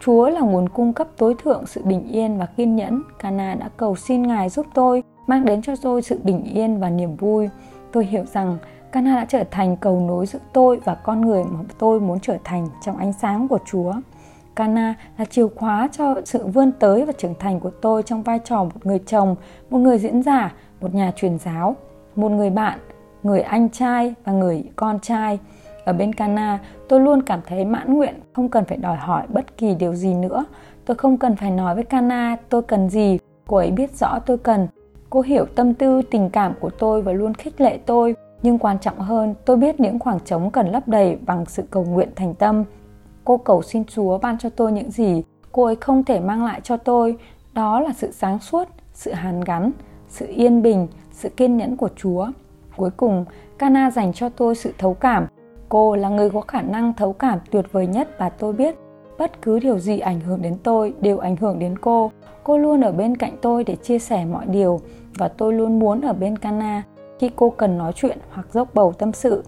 [0.00, 3.02] Chúa là nguồn cung cấp tối thượng sự bình yên và kiên nhẫn.
[3.18, 6.90] Kana đã cầu xin Ngài giúp tôi, mang đến cho tôi sự bình yên và
[6.90, 7.48] niềm vui.
[7.92, 8.58] Tôi hiểu rằng
[8.92, 12.36] Kana đã trở thành cầu nối giữa tôi và con người mà tôi muốn trở
[12.44, 13.92] thành trong ánh sáng của Chúa.
[14.54, 18.38] Kana là chìa khóa cho sự vươn tới và trưởng thành của tôi trong vai
[18.44, 19.36] trò một người chồng,
[19.70, 21.76] một người diễn giả, một nhà truyền giáo,
[22.16, 22.78] một người bạn,
[23.22, 25.38] người anh trai và người con trai.
[25.84, 29.56] Ở bên Kana, tôi luôn cảm thấy mãn nguyện, không cần phải đòi hỏi bất
[29.56, 30.44] kỳ điều gì nữa.
[30.84, 34.38] Tôi không cần phải nói với Kana tôi cần gì, cô ấy biết rõ tôi
[34.38, 34.68] cần.
[35.10, 38.14] Cô hiểu tâm tư, tình cảm của tôi và luôn khích lệ tôi.
[38.42, 41.84] Nhưng quan trọng hơn, tôi biết những khoảng trống cần lấp đầy bằng sự cầu
[41.84, 42.64] nguyện thành tâm.
[43.24, 46.60] Cô cầu xin Chúa ban cho tôi những gì cô ấy không thể mang lại
[46.64, 47.16] cho tôi.
[47.52, 49.70] Đó là sự sáng suốt, sự hàn gắn,
[50.08, 52.26] sự yên bình, sự kiên nhẫn của Chúa.
[52.76, 53.24] Cuối cùng,
[53.58, 55.26] Cana dành cho tôi sự thấu cảm.
[55.68, 58.74] Cô là người có khả năng thấu cảm tuyệt vời nhất và tôi biết
[59.18, 62.10] bất cứ điều gì ảnh hưởng đến tôi đều ảnh hưởng đến cô.
[62.44, 64.80] Cô luôn ở bên cạnh tôi để chia sẻ mọi điều
[65.18, 66.82] và tôi luôn muốn ở bên Cana
[67.18, 69.44] khi cô cần nói chuyện hoặc dốc bầu tâm sự.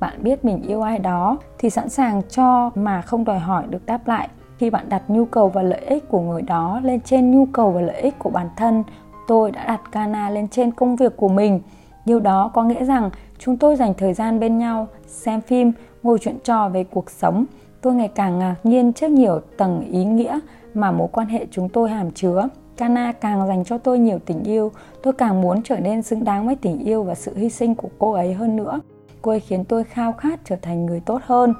[0.00, 3.86] Bạn biết mình yêu ai đó thì sẵn sàng cho mà không đòi hỏi được
[3.86, 4.28] đáp lại.
[4.58, 7.70] Khi bạn đặt nhu cầu và lợi ích của người đó lên trên nhu cầu
[7.70, 8.84] và lợi ích của bản thân,
[9.28, 11.60] tôi đã đặt Kana lên trên công việc của mình.
[12.04, 15.72] Điều đó có nghĩa rằng chúng tôi dành thời gian bên nhau, xem phim,
[16.02, 17.44] ngồi chuyện trò về cuộc sống.
[17.80, 20.40] Tôi ngày càng ngạc nhiên trước nhiều tầng ý nghĩa
[20.74, 22.48] mà mối quan hệ chúng tôi hàm chứa.
[22.76, 24.72] Kana càng dành cho tôi nhiều tình yêu,
[25.02, 27.88] tôi càng muốn trở nên xứng đáng với tình yêu và sự hy sinh của
[27.98, 28.80] cô ấy hơn nữa.
[29.22, 31.54] Cô ấy khiến tôi khao khát trở thành người tốt hơn.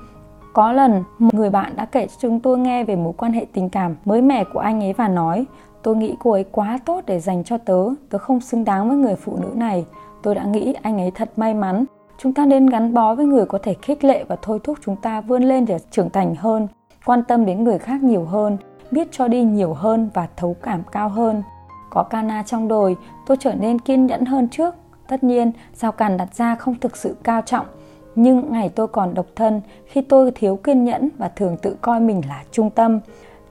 [0.52, 3.46] Có lần, một người bạn đã kể cho chúng tôi nghe về mối quan hệ
[3.52, 5.46] tình cảm mới mẻ của anh ấy và nói
[5.82, 8.96] Tôi nghĩ cô ấy quá tốt để dành cho tớ, tớ không xứng đáng với
[8.96, 9.84] người phụ nữ này.
[10.22, 11.84] Tôi đã nghĩ anh ấy thật may mắn.
[12.18, 14.96] Chúng ta nên gắn bó với người có thể khích lệ và thôi thúc chúng
[14.96, 16.68] ta vươn lên để trưởng thành hơn,
[17.04, 18.56] quan tâm đến người khác nhiều hơn,
[18.90, 21.42] biết cho đi nhiều hơn và thấu cảm cao hơn.
[21.90, 22.96] Có Kana trong đồi,
[23.26, 24.74] tôi trở nên kiên nhẫn hơn trước.
[25.11, 27.66] Tất nhiên, giao cản đặt ra không thực sự cao trọng,
[28.14, 32.00] nhưng ngày tôi còn độc thân, khi tôi thiếu kiên nhẫn và thường tự coi
[32.00, 33.00] mình là trung tâm,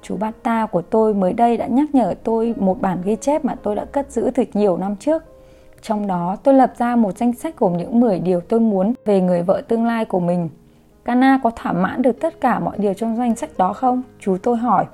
[0.01, 3.45] chú bát ta của tôi mới đây đã nhắc nhở tôi một bản ghi chép
[3.45, 5.23] mà tôi đã cất giữ từ nhiều năm trước.
[5.81, 9.21] Trong đó tôi lập ra một danh sách gồm những 10 điều tôi muốn về
[9.21, 10.49] người vợ tương lai của mình.
[11.03, 14.01] Kana có thỏa mãn được tất cả mọi điều trong danh sách đó không?
[14.19, 14.85] Chú tôi hỏi.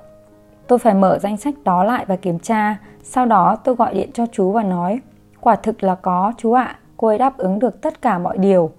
[0.66, 2.76] Tôi phải mở danh sách đó lại và kiểm tra.
[3.02, 5.00] Sau đó tôi gọi điện cho chú và nói,
[5.40, 8.38] quả thực là có chú ạ, à, cô ấy đáp ứng được tất cả mọi
[8.38, 8.70] điều.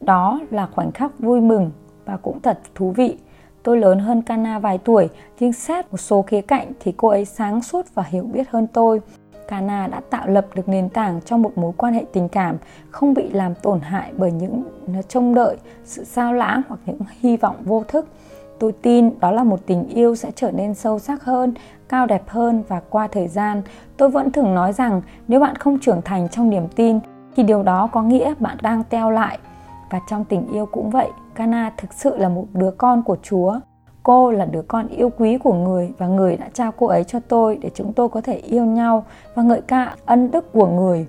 [0.00, 1.70] Đó là khoảnh khắc vui mừng
[2.04, 3.18] và cũng thật thú vị.
[3.62, 5.08] Tôi lớn hơn Kana vài tuổi,
[5.40, 8.66] nhưng xét một số khía cạnh thì cô ấy sáng suốt và hiểu biết hơn
[8.66, 9.00] tôi.
[9.48, 12.56] Kana đã tạo lập được nền tảng cho một mối quan hệ tình cảm
[12.90, 14.62] không bị làm tổn hại bởi những
[15.08, 18.06] trông đợi, sự sao lãng hoặc những hy vọng vô thức.
[18.60, 21.54] Tôi tin đó là một tình yêu sẽ trở nên sâu sắc hơn,
[21.88, 23.62] cao đẹp hơn và qua thời gian,
[23.96, 26.98] tôi vẫn thường nói rằng nếu bạn không trưởng thành trong niềm tin
[27.36, 29.38] thì điều đó có nghĩa bạn đang teo lại.
[29.90, 33.60] Và trong tình yêu cũng vậy, Kana thực sự là một đứa con của Chúa.
[34.02, 37.20] Cô là đứa con yêu quý của người và người đã trao cô ấy cho
[37.20, 39.04] tôi để chúng tôi có thể yêu nhau
[39.34, 41.06] và ngợi ca ân đức của người.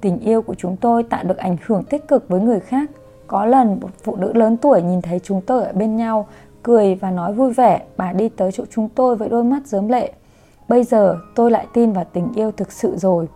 [0.00, 2.90] Tình yêu của chúng tôi tạo được ảnh hưởng tích cực với người khác.
[3.26, 6.26] Có lần một phụ nữ lớn tuổi nhìn thấy chúng tôi ở bên nhau,
[6.62, 9.88] cười và nói vui vẻ, bà đi tới chỗ chúng tôi với đôi mắt dớm
[9.88, 10.12] lệ.
[10.68, 13.28] Bây giờ tôi lại tin vào tình yêu thực sự rồi.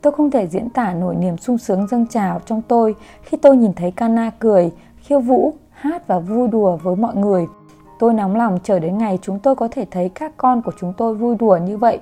[0.00, 3.56] Tôi không thể diễn tả nổi niềm sung sướng dâng trào trong tôi khi tôi
[3.56, 7.46] nhìn thấy Kana cười, khiêu vũ, hát và vui đùa với mọi người.
[7.98, 10.92] Tôi nóng lòng chờ đến ngày chúng tôi có thể thấy các con của chúng
[10.96, 11.98] tôi vui đùa như vậy.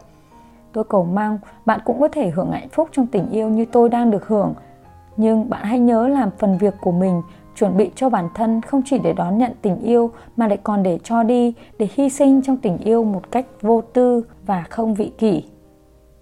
[0.72, 3.88] Tôi cầu mong bạn cũng có thể hưởng hạnh phúc trong tình yêu như tôi
[3.88, 4.54] đang được hưởng.
[5.16, 7.22] Nhưng bạn hãy nhớ làm phần việc của mình,
[7.56, 10.82] chuẩn bị cho bản thân không chỉ để đón nhận tình yêu mà lại còn
[10.82, 14.94] để cho đi, để hy sinh trong tình yêu một cách vô tư và không
[14.94, 15.42] vị kỷ.